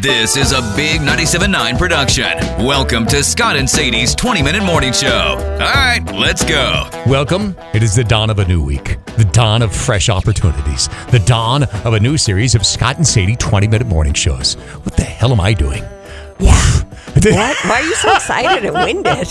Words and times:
This 0.00 0.36
is 0.36 0.52
a 0.52 0.60
big 0.76 1.00
97.9 1.00 1.78
production. 1.78 2.36
Welcome 2.64 3.06
to 3.06 3.24
Scott 3.24 3.56
and 3.56 3.68
Sadie's 3.68 4.14
20 4.14 4.42
minute 4.42 4.62
morning 4.62 4.92
show. 4.92 5.36
All 5.38 5.58
right, 5.58 6.02
let's 6.12 6.44
go. 6.44 6.88
Welcome. 7.06 7.56
It 7.72 7.82
is 7.82 7.96
the 7.96 8.04
dawn 8.04 8.28
of 8.28 8.38
a 8.38 8.44
new 8.46 8.62
week, 8.62 8.98
the 9.16 9.24
dawn 9.32 9.62
of 9.62 9.74
fresh 9.74 10.10
opportunities, 10.10 10.88
the 11.10 11.22
dawn 11.24 11.62
of 11.62 11.94
a 11.94 12.00
new 12.00 12.18
series 12.18 12.54
of 12.54 12.66
Scott 12.66 12.96
and 12.98 13.06
Sadie 13.06 13.36
20 13.36 13.68
minute 13.68 13.86
morning 13.86 14.12
shows. 14.12 14.54
What 14.84 14.96
the 14.96 15.04
hell 15.04 15.32
am 15.32 15.40
I 15.40 15.54
doing? 15.54 15.82
Yeah. 16.38 16.75
What? 17.36 17.56
Why 17.64 17.80
are 17.80 17.82
you 17.82 17.94
so 17.96 18.14
excited 18.14 18.64
and 18.64 18.74
winded? 18.74 19.28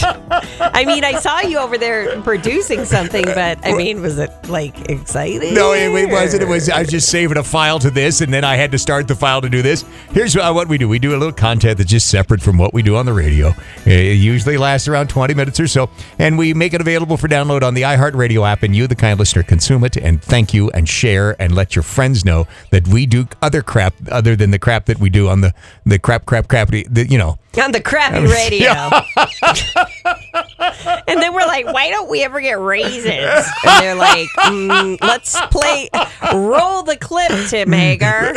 I 0.60 0.84
mean, 0.86 1.06
I 1.06 1.14
saw 1.14 1.40
you 1.40 1.60
over 1.60 1.78
there 1.78 2.22
producing 2.22 2.84
something, 2.84 3.24
but 3.24 3.66
I 3.66 3.74
mean, 3.74 4.02
was 4.02 4.20
it 4.20 4.32
like 4.50 4.90
exciting? 4.90 5.54
No, 5.54 5.72
it, 5.72 5.94
it 5.94 6.12
wasn't. 6.12 6.44
It 6.44 6.50
was. 6.50 6.70
I 6.70 6.80
was 6.80 6.90
just 6.90 7.10
saving 7.10 7.38
a 7.38 7.44
file 7.44 7.80
to 7.80 7.90
this, 7.90 8.20
and 8.20 8.34
then 8.34 8.44
I 8.44 8.58
had 8.58 8.74
to 8.74 8.78
start 8.78 9.08
the 9.08 9.16
file 9.16 9.42
to 9.42 9.50
do 9.50 9.62
this. 9.62 9.86
Here's 10.12 10.36
uh, 10.36 10.52
what 10.52 10.68
we 10.68 10.78
do: 10.78 10.90
we 10.90 11.00
do 11.00 11.12
a 11.12 11.18
little 11.18 11.32
content 11.32 11.78
that's 11.78 11.90
just 11.90 12.10
separate 12.10 12.42
from 12.42 12.58
what 12.58 12.74
we 12.74 12.84
do 12.84 12.98
on 12.98 13.06
the 13.06 13.14
radio. 13.14 13.54
It 13.86 14.18
usually 14.18 14.58
lasts 14.58 14.90
around 14.90 15.10
20 15.10 15.34
minutes 15.34 15.60
or 15.62 15.68
so, 15.68 15.90
and 16.20 16.38
we 16.38 16.54
make 16.54 16.74
it 16.74 16.82
available 16.82 17.16
for 17.16 17.30
download 17.30 17.64
on 17.64 17.76
the 17.76 17.84
iHeartRadio 17.84 18.46
app. 18.46 18.64
And 18.64 18.76
you, 18.76 18.88
the 18.88 18.96
kind 18.96 19.18
listener, 19.18 19.44
consume 19.44 19.86
it 19.86 19.96
and 19.96 20.22
thank 20.22 20.54
you 20.54 20.70
and 20.72 20.90
share 20.90 21.42
and 21.42 21.56
let 21.56 21.76
your 21.76 21.84
friends 21.84 22.26
know 22.26 22.46
that 22.72 22.88
we 22.90 23.06
do 23.06 23.28
other 23.42 23.62
crap 23.62 23.94
other 24.12 24.36
than 24.36 24.52
the 24.52 24.60
crap 24.60 24.86
that 24.86 25.00
we 25.00 25.10
do 25.10 25.30
on 25.30 25.40
the 25.42 25.54
the 25.86 25.98
crap, 25.98 26.26
crap, 26.26 26.50
crap. 26.50 26.70
The, 26.70 27.08
you 27.10 27.18
know, 27.18 27.40
on 27.64 27.72
the 27.72 27.82
crappy 27.82 28.22
radio. 28.28 28.72
and 31.08 31.22
then 31.22 31.34
we're 31.34 31.46
like, 31.48 31.66
why 31.66 31.90
don't 31.90 32.10
we 32.10 32.24
ever 32.24 32.42
get 32.42 32.60
raises? 32.60 33.06
And 33.06 33.82
they're 33.82 33.96
like, 33.96 34.28
mm, 34.38 34.98
let's 35.02 35.40
play, 35.48 35.90
roll 36.34 36.84
the 36.84 36.98
clip, 36.98 37.32
Tim 37.50 37.72
Hager. 37.72 38.34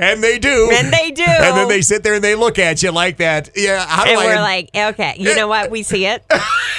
and 0.00 0.22
they 0.22 0.38
do, 0.38 0.70
And 0.72 0.92
they 0.92 1.10
do. 1.10 1.24
and 1.24 1.56
then 1.56 1.68
they 1.68 1.82
sit 1.82 2.02
there 2.02 2.14
and 2.14 2.24
they 2.24 2.34
look 2.34 2.58
at 2.58 2.82
you 2.82 2.90
like 2.92 3.18
that. 3.18 3.50
Yeah, 3.56 3.84
how 3.86 4.04
do 4.04 4.10
And 4.10 4.20
I? 4.20 4.24
we're 4.26 4.40
like, 4.40 4.70
okay, 4.74 5.14
you 5.18 5.34
know 5.34 5.48
what? 5.48 5.70
We 5.70 5.82
see 5.82 6.06
it. 6.06 6.24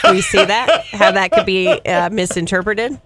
We 0.09 0.21
see 0.21 0.43
that, 0.43 0.85
how 0.91 1.11
that 1.11 1.31
could 1.31 1.45
be 1.45 1.67
uh, 1.69 2.09
misinterpreted. 2.09 2.99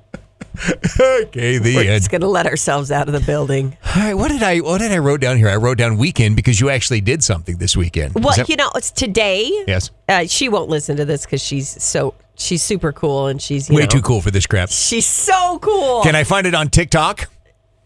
Okay, 1.00 1.58
the 1.58 1.76
We're 1.76 1.82
end. 1.92 2.02
just 2.04 2.12
to 2.22 2.28
let 2.28 2.46
ourselves 2.46 2.92
out 2.92 3.08
of 3.08 3.14
the 3.14 3.20
building. 3.22 3.78
All 3.96 4.02
right, 4.02 4.14
what 4.14 4.30
did 4.30 4.44
I 4.44 4.60
what 4.60 4.80
did 4.80 4.92
I 4.92 4.98
wrote 4.98 5.22
down 5.22 5.38
here? 5.38 5.50
I 5.50 5.56
wrote 5.56 5.78
down 5.78 5.98
weekend 5.98 6.36
because 6.36 6.60
you 6.60 6.70
actually 6.70 7.02
did 7.02 7.24
something 7.24 7.58
this 7.58 7.76
weekend. 7.78 8.16
Is 8.18 8.22
Well, 8.24 8.36
that- 8.36 8.50
you 8.50 8.56
know, 8.56 8.70
it's 8.76 8.92
today. 8.92 9.50
yes, 9.68 9.92
Uh, 10.08 10.26
she 10.26 10.50
won't 10.50 10.70
listen 10.70 10.98
to 10.98 11.06
this 11.06 11.26
because 11.26 11.42
she's 11.44 11.82
so, 11.82 12.14
she's 12.36 12.62
super 12.64 12.92
cool 12.92 13.28
and 13.28 13.42
she's, 13.42 13.70
you 13.70 13.76
way 13.76 13.84
know, 13.84 13.88
too 13.88 14.02
cool 14.02 14.22
for 14.22 14.32
this 14.32 14.46
crap. 14.48 14.70
She's 14.70 15.06
so 15.06 15.60
cool. 15.60 16.02
Can 16.04 16.16
I 16.16 16.24
find 16.24 16.46
it 16.48 16.56
on 16.56 16.70
TikTok? 16.70 17.30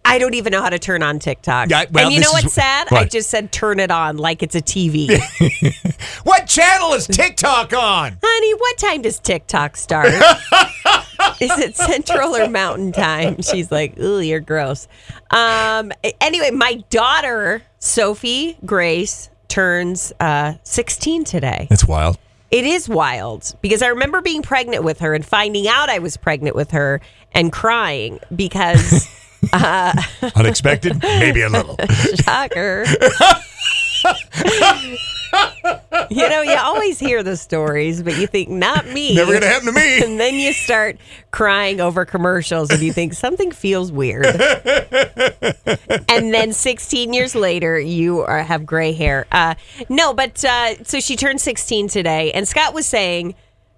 I 0.06 0.18
don't 0.20 0.34
even 0.34 0.52
know 0.52 0.62
how 0.62 0.70
to 0.70 0.80
turn 0.80 1.02
on 1.02 1.20
TikTok. 1.20 1.70
Well, 1.70 1.86
and 2.06 2.14
you 2.14 2.20
know 2.20 2.28
is- 2.36 2.44
what's 2.44 2.54
sad? 2.54 2.88
I 2.92 3.06
just 3.06 3.30
said 3.30 3.54
turn 3.54 3.80
it 3.80 3.90
on 3.90 4.18
like 4.18 4.44
it's 4.44 4.56
a 4.56 4.62
TV. 4.62 5.10
What 6.24 6.48
channel 6.48 6.94
is 6.94 7.06
TikTok 7.08 7.74
on? 7.74 8.18
Honey, 8.24 8.54
what 8.56 8.78
time 8.78 9.02
does 9.02 9.20
TikTok 9.20 9.76
start? 9.78 10.14
Is 11.40 11.52
it 11.60 11.76
Central 11.76 12.36
or 12.36 12.50
Mountain 12.50 12.92
Time? 12.92 13.42
She's 13.42 13.72
like, 13.72 14.00
ooh, 14.00 14.20
you're 14.20 14.40
gross. 14.40 14.88
Um, 15.32 15.92
anyway, 16.22 16.52
my 16.52 16.84
daughter, 16.90 17.64
Sophie 17.80 18.58
Grace, 18.66 19.30
turns 19.48 20.14
uh, 20.20 20.54
16 20.64 21.24
today. 21.26 21.68
That's 21.70 21.86
wild. 21.86 22.18
It 22.52 22.66
is 22.66 22.88
wild 22.88 23.56
because 23.62 23.82
I 23.82 23.88
remember 23.88 24.22
being 24.22 24.44
pregnant 24.44 24.84
with 24.84 25.00
her 25.00 25.14
and 25.16 25.26
finding 25.26 25.68
out 25.68 25.90
I 25.90 26.00
was 26.00 26.18
pregnant 26.18 26.56
with 26.56 26.72
her 26.72 27.02
and 27.32 27.52
crying 27.52 28.20
because, 28.36 29.08
Unexpected, 30.36 31.02
maybe 31.02 31.42
a 31.42 31.50
little. 31.50 31.78
shocker. 32.24 32.86
you 36.18 36.30
know, 36.30 36.42
you 36.42 36.56
always 36.56 37.00
hear 37.00 37.24
the 37.24 37.36
stories, 37.36 38.04
but 38.04 38.18
you 38.18 38.28
think, 38.28 38.50
not 38.50 38.86
me. 38.88 39.16
Never 39.16 39.34
gonna 39.34 39.48
happen 39.48 39.68
to 39.68 39.72
me. 39.74 40.04
And 40.04 40.20
then 40.20 40.36
you 40.36 40.54
start 40.54 40.98
crying 41.32 41.82
over 41.82 42.06
commercials 42.06 42.70
and 42.70 42.82
you 42.82 42.94
think 42.94 43.14
something 43.14 43.52
feels 43.52 43.92
weird. 43.92 44.26
and 46.10 46.34
then 46.34 46.54
16 46.54 47.14
years 47.14 47.36
later, 47.36 47.80
you 47.80 48.22
are, 48.22 48.44
have 48.44 48.66
gray 48.66 48.92
hair. 48.92 49.26
Uh, 49.32 49.56
no, 49.90 50.14
but 50.14 50.44
uh, 50.46 50.84
so 50.84 51.00
she 51.00 51.16
turned 51.16 51.42
16 51.42 51.88
today. 51.88 52.32
And 52.32 52.48
Scott 52.48 52.74
was 52.74 52.86
saying, 52.86 53.34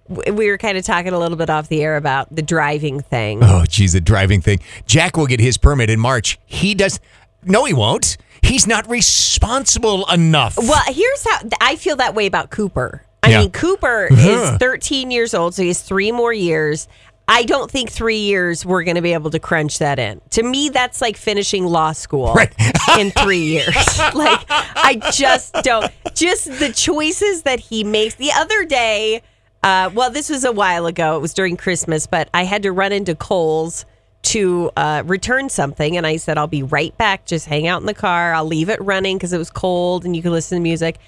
we 0.08 0.50
were 0.50 0.58
kind 0.58 0.76
of 0.76 0.84
talking 0.84 1.12
a 1.12 1.18
little 1.18 1.38
bit 1.38 1.48
off 1.48 1.68
the 1.68 1.82
air 1.82 1.96
about 1.96 2.34
the 2.34 2.42
driving 2.42 3.00
thing. 3.00 3.40
Oh, 3.42 3.64
geez, 3.66 3.92
the 3.92 4.00
driving 4.00 4.40
thing. 4.40 4.60
Jack 4.86 5.16
will 5.16 5.26
get 5.26 5.40
his 5.40 5.56
permit 5.56 5.90
in 5.90 5.98
March. 5.98 6.38
He 6.44 6.74
does. 6.74 7.00
No, 7.44 7.64
he 7.64 7.72
won't. 7.72 8.16
He's 8.46 8.66
not 8.66 8.88
responsible 8.88 10.06
enough. 10.06 10.56
Well, 10.56 10.82
here's 10.88 11.24
how 11.28 11.38
I 11.60 11.76
feel 11.76 11.96
that 11.96 12.14
way 12.14 12.26
about 12.26 12.50
Cooper. 12.50 13.02
I 13.22 13.30
Yeah. 13.30 13.40
mean, 13.40 13.50
Cooper 13.50 14.08
is 14.10 14.50
13 14.58 15.10
years 15.10 15.34
old, 15.34 15.54
so 15.54 15.62
he 15.62 15.68
has 15.68 15.82
three 15.82 16.12
more 16.12 16.32
years. 16.32 16.88
I 17.28 17.42
don't 17.42 17.68
think 17.68 17.90
three 17.90 18.20
years 18.20 18.64
we're 18.64 18.84
going 18.84 18.94
to 18.94 19.02
be 19.02 19.12
able 19.12 19.30
to 19.30 19.40
crunch 19.40 19.80
that 19.80 19.98
in. 19.98 20.20
To 20.30 20.44
me, 20.44 20.68
that's 20.68 21.00
like 21.00 21.16
finishing 21.16 21.66
law 21.66 21.90
school 21.90 22.32
Right. 22.34 22.54
in 22.98 23.10
three 23.10 23.42
years. 23.42 23.74
like, 24.14 24.44
I 24.48 25.00
just 25.12 25.52
don't. 25.64 25.90
Just 26.14 26.44
the 26.60 26.72
choices 26.72 27.42
that 27.42 27.58
he 27.58 27.82
makes. 27.82 28.14
The 28.14 28.30
other 28.32 28.64
day, 28.64 29.22
uh, 29.64 29.90
well, 29.92 30.10
this 30.12 30.30
was 30.30 30.44
a 30.44 30.52
while 30.52 30.86
ago. 30.86 31.16
It 31.16 31.20
was 31.20 31.34
during 31.34 31.56
Christmas, 31.56 32.06
but 32.06 32.28
I 32.32 32.44
had 32.44 32.62
to 32.62 32.70
run 32.70 32.92
into 32.92 33.16
Kohl's 33.16 33.86
to 34.26 34.70
uh, 34.76 35.02
return 35.06 35.48
something. 35.48 35.96
And 35.96 36.06
I 36.06 36.16
said, 36.16 36.36
I'll 36.36 36.46
be 36.46 36.62
right 36.62 36.96
back. 36.98 37.26
Just 37.26 37.46
hang 37.46 37.66
out 37.66 37.80
in 37.80 37.86
the 37.86 37.94
car. 37.94 38.34
I'll 38.34 38.44
leave 38.44 38.68
it 38.68 38.80
running 38.82 39.16
because 39.16 39.32
it 39.32 39.38
was 39.38 39.50
cold 39.50 40.04
and 40.04 40.16
you 40.16 40.22
could 40.22 40.32
listen 40.32 40.58
to 40.58 40.62
music. 40.62 40.98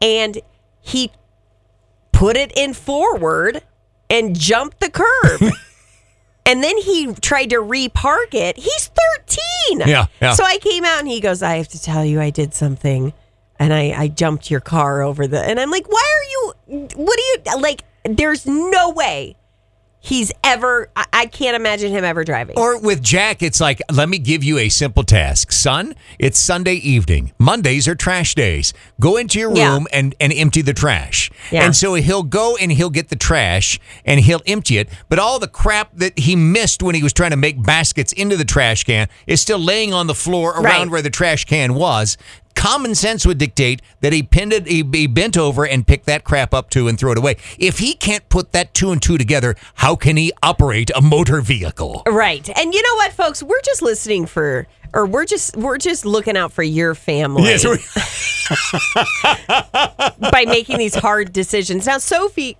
And 0.00 0.38
he 0.80 1.10
put 2.12 2.36
it 2.36 2.52
in 2.56 2.74
forward 2.74 3.62
and 4.08 4.38
jumped 4.38 4.80
the 4.80 4.90
curb. 4.90 5.52
and 6.46 6.62
then 6.62 6.78
he 6.78 7.12
tried 7.14 7.50
to 7.50 7.56
repark 7.56 8.32
it. 8.32 8.56
He's 8.56 8.90
13. 9.76 9.88
Yeah, 9.88 10.06
yeah. 10.20 10.32
So 10.32 10.44
I 10.44 10.58
came 10.58 10.84
out 10.84 11.00
and 11.00 11.08
he 11.08 11.20
goes, 11.20 11.42
I 11.42 11.56
have 11.56 11.68
to 11.68 11.82
tell 11.82 12.04
you, 12.04 12.20
I 12.20 12.30
did 12.30 12.54
something. 12.54 13.12
And 13.58 13.74
I, 13.74 13.90
I 13.90 14.08
jumped 14.08 14.52
your 14.52 14.60
car 14.60 15.02
over 15.02 15.26
the. 15.26 15.40
And 15.40 15.58
I'm 15.58 15.70
like, 15.70 15.88
why 15.88 16.20
are 16.20 16.30
you. 16.30 16.86
What 16.94 17.18
do 17.18 17.22
you. 17.22 17.60
Like, 17.60 17.82
there's 18.04 18.46
no 18.46 18.90
way 18.90 19.36
he's 20.00 20.32
ever. 20.44 20.90
I, 20.96 21.04
I 21.12 21.26
can't 21.26 21.56
imagine 21.56 21.90
him 21.90 22.04
ever 22.04 22.24
driving. 22.24 22.58
Or 22.58 22.78
with 22.78 23.02
Jack, 23.02 23.42
it's 23.42 23.60
like, 23.60 23.80
let 23.92 24.08
me 24.08 24.18
give 24.18 24.44
you 24.44 24.58
a 24.58 24.68
simple 24.68 25.02
task. 25.02 25.52
Son, 25.52 25.94
it's 26.18 26.38
Sunday 26.38 26.74
evening. 26.74 27.32
Mondays 27.38 27.88
are 27.88 27.94
trash 27.94 28.34
days. 28.34 28.72
Go 29.00 29.16
into 29.16 29.38
your 29.38 29.54
Yeah. 29.54 29.72
room 29.74 29.86
and, 29.92 30.14
and 30.20 30.32
empty 30.32 30.62
the 30.62 30.74
trash. 30.74 31.30
Yeah. 31.50 31.64
And 31.64 31.74
so 31.74 31.94
he'll 31.94 32.22
go 32.22 32.56
and 32.56 32.70
he'll 32.72 32.90
get 32.90 33.08
the 33.08 33.16
trash 33.16 33.78
and 34.04 34.20
he'll 34.20 34.42
empty 34.46 34.78
it. 34.78 34.88
But 35.08 35.18
all 35.18 35.38
the 35.38 35.48
crap 35.48 35.90
that 35.96 36.18
he 36.18 36.36
missed 36.36 36.82
when 36.82 36.94
he 36.94 37.02
was 37.02 37.12
trying 37.12 37.30
to 37.30 37.36
make 37.36 37.62
baskets 37.62 38.12
into 38.12 38.36
the 38.36 38.44
trash 38.44 38.84
can 38.84 39.08
is 39.26 39.40
still 39.40 39.58
laying 39.58 39.92
on 39.92 40.06
the 40.06 40.14
floor 40.14 40.52
around 40.52 40.64
Right. 40.64 40.90
where 40.90 41.02
the 41.02 41.10
trash 41.10 41.44
can 41.44 41.74
was. 41.74 42.16
Common 42.58 42.96
sense 42.96 43.24
would 43.24 43.38
dictate 43.38 43.80
that 44.00 44.12
he 44.12 44.20
pinned 44.20 44.52
it, 44.52 44.66
he, 44.66 44.84
he 44.92 45.06
bent 45.06 45.38
over 45.38 45.64
and 45.64 45.86
picked 45.86 46.06
that 46.06 46.24
crap 46.24 46.52
up 46.52 46.70
too 46.70 46.88
and 46.88 46.98
threw 46.98 47.12
it 47.12 47.18
away. 47.18 47.36
If 47.56 47.78
he 47.78 47.94
can't 47.94 48.28
put 48.28 48.50
that 48.50 48.74
two 48.74 48.90
and 48.90 49.00
two 49.00 49.16
together, 49.16 49.54
how 49.74 49.94
can 49.94 50.16
he 50.16 50.32
operate 50.42 50.90
a 50.96 51.00
motor 51.00 51.40
vehicle? 51.40 52.02
Right. 52.04 52.48
And 52.58 52.74
you 52.74 52.82
know 52.82 52.96
what, 52.96 53.12
folks? 53.12 53.44
We're 53.44 53.62
just 53.62 53.80
listening 53.80 54.26
for 54.26 54.66
or 54.92 55.06
we're 55.06 55.24
just 55.24 55.56
we're 55.56 55.78
just 55.78 56.04
looking 56.04 56.36
out 56.36 56.50
for 56.50 56.64
your 56.64 56.96
family 56.96 57.44
Yes, 57.44 57.64
by 60.32 60.44
making 60.44 60.78
these 60.78 60.96
hard 60.96 61.32
decisions. 61.32 61.86
Now, 61.86 61.98
Sophie, 61.98 62.56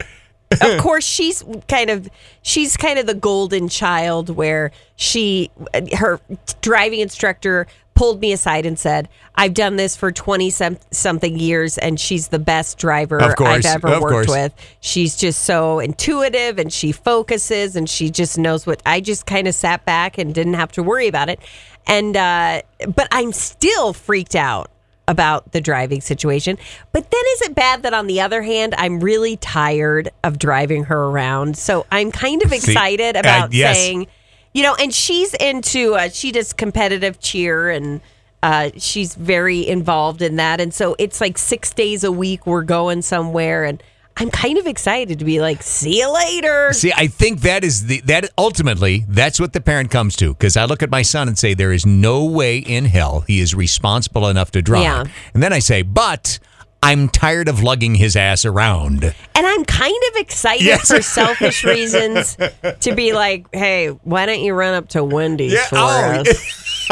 of 0.61 0.79
course, 0.81 1.05
she's 1.05 1.44
kind 1.69 1.91
of 1.91 2.09
she's 2.43 2.77
kind 2.77 3.01
of 3.01 3.06
the 3.06 3.15
golden 3.15 3.69
child 3.69 4.31
where 4.31 4.71
she 4.97 5.51
her 5.97 6.21
driving 6.61 7.01
instructor 7.01 7.67
pulled 7.99 8.21
me 8.21 8.33
aside 8.33 8.65
and 8.65 8.79
said, 8.79 9.09
"I've 9.35 9.55
done 9.55 9.77
this 9.77 9.97
for 9.97 10.12
twenty 10.12 10.50
some, 10.50 10.79
something 10.93 11.39
years, 11.39 11.77
and 11.79 11.99
she's 11.99 12.29
the 12.29 12.39
best 12.39 12.79
driver 12.79 13.19
course, 13.19 13.67
I've 13.67 13.85
ever 13.85 14.00
worked 14.00 14.12
course. 14.12 14.29
with. 14.29 14.55
She's 14.81 15.17
just 15.17 15.43
so 15.43 15.81
intuitive, 15.81 16.59
and 16.59 16.73
she 16.73 16.93
focuses, 16.93 17.75
and 17.75 17.91
she 17.91 18.11
just 18.11 18.39
knows 18.39 18.67
what." 18.67 18.83
I 18.87 19.00
just 19.00 19.27
kind 19.27 19.49
of 19.49 19.55
sat 19.55 19.85
back 19.85 20.17
and 20.17 20.33
didn't 20.33 20.55
have 20.55 20.71
to 20.73 20.83
worry 20.83 21.09
about 21.09 21.29
it, 21.29 21.41
and 21.87 22.17
uh, 22.17 22.62
but 22.95 23.09
I'm 23.11 23.33
still 23.33 23.93
freaked 23.93 24.37
out 24.37 24.71
about 25.09 25.53
the 25.53 25.61
driving 25.61 26.01
situation. 26.01 26.59
But 26.93 27.11
then 27.11 27.23
is 27.35 27.43
it 27.43 27.55
bad 27.55 27.83
that 27.83 27.94
on 27.94 28.06
the 28.06 28.21
other 28.21 28.43
hand, 28.43 28.75
I'm 28.79 29.01
really 29.01 29.37
tired 29.39 30.11
of 30.23 30.39
driving 30.39 30.85
her 30.85 31.05
around? 31.05 31.56
So 31.56 31.87
I'm 31.91 32.12
kind 32.12 32.43
of 32.43 32.51
See, 32.51 32.56
excited 32.56 33.17
uh, 33.17 33.21
about 33.21 33.53
yes. 33.53 33.77
saying, 33.77 34.06
you 34.58 34.64
know, 34.64 34.75
and 34.75 34.93
she's 34.93 35.34
into, 35.34 35.94
uh, 35.94 36.08
she 36.08 36.32
does 36.32 36.52
competitive 36.52 37.20
cheer 37.20 37.70
and 37.70 38.00
uh, 38.43 38.70
she's 38.76 39.14
very 39.14 39.64
involved 39.69 40.20
in 40.20 40.34
that. 40.34 40.60
And 40.60 40.75
so 40.75 40.96
it's 40.99 41.20
like 41.20 41.38
six 41.38 41.72
days 41.72 42.02
a 42.02 42.10
week 42.10 42.44
we're 42.44 42.62
going 42.64 43.02
somewhere. 43.02 43.62
And 43.62 43.81
I'm 44.16 44.31
kind 44.31 44.58
of 44.58 44.66
excited 44.66 45.20
to 45.20 45.25
be 45.25 45.40
like, 45.40 45.62
see 45.62 46.00
you 46.00 46.12
later. 46.12 46.72
See, 46.72 46.93
I 46.93 47.06
think 47.06 47.43
that 47.43 47.62
is 47.62 47.87
the 47.87 48.00
that 48.06 48.31
ultimately 48.37 49.05
that's 49.06 49.38
what 49.38 49.52
the 49.52 49.60
parent 49.60 49.93
comes 49.93 50.16
to 50.16 50.34
because 50.34 50.56
I 50.56 50.64
look 50.64 50.82
at 50.82 50.90
my 50.90 51.02
son 51.02 51.28
and 51.28 51.38
say 51.38 51.55
there 51.55 51.72
is 51.72 51.87
no 51.87 52.25
way 52.25 52.58
in 52.58 52.87
hell 52.87 53.20
he 53.20 53.38
is 53.38 53.55
responsible 53.55 54.26
enough 54.26 54.50
to 54.52 54.60
drive, 54.60 54.82
Yeah. 54.82 55.05
and 55.34 55.40
then 55.43 55.52
I 55.52 55.60
say, 55.60 55.82
but 55.82 56.40
I'm 56.83 57.09
tired 57.09 57.49
of 57.49 57.63
lugging 57.63 57.95
his 57.97 58.17
ass 58.17 58.45
around. 58.45 59.05
And 59.05 59.15
I'm 59.47 59.65
kind 59.65 59.95
of 60.11 60.17
excited 60.21 60.65
Yes. 60.65 60.89
for 60.91 61.03
selfish 61.03 61.65
reasons 61.65 62.37
to 62.81 62.95
be 62.95 63.13
like, 63.13 63.47
hey, 63.53 63.89
why 64.05 64.27
don't 64.27 64.41
you 64.41 64.55
run 64.55 64.75
up 64.75 64.89
to 64.91 65.03
Wendy's 65.05 65.53
Yeah, 65.55 65.67
for 65.67 65.77
oh, 65.79 66.23
us? 66.27 66.89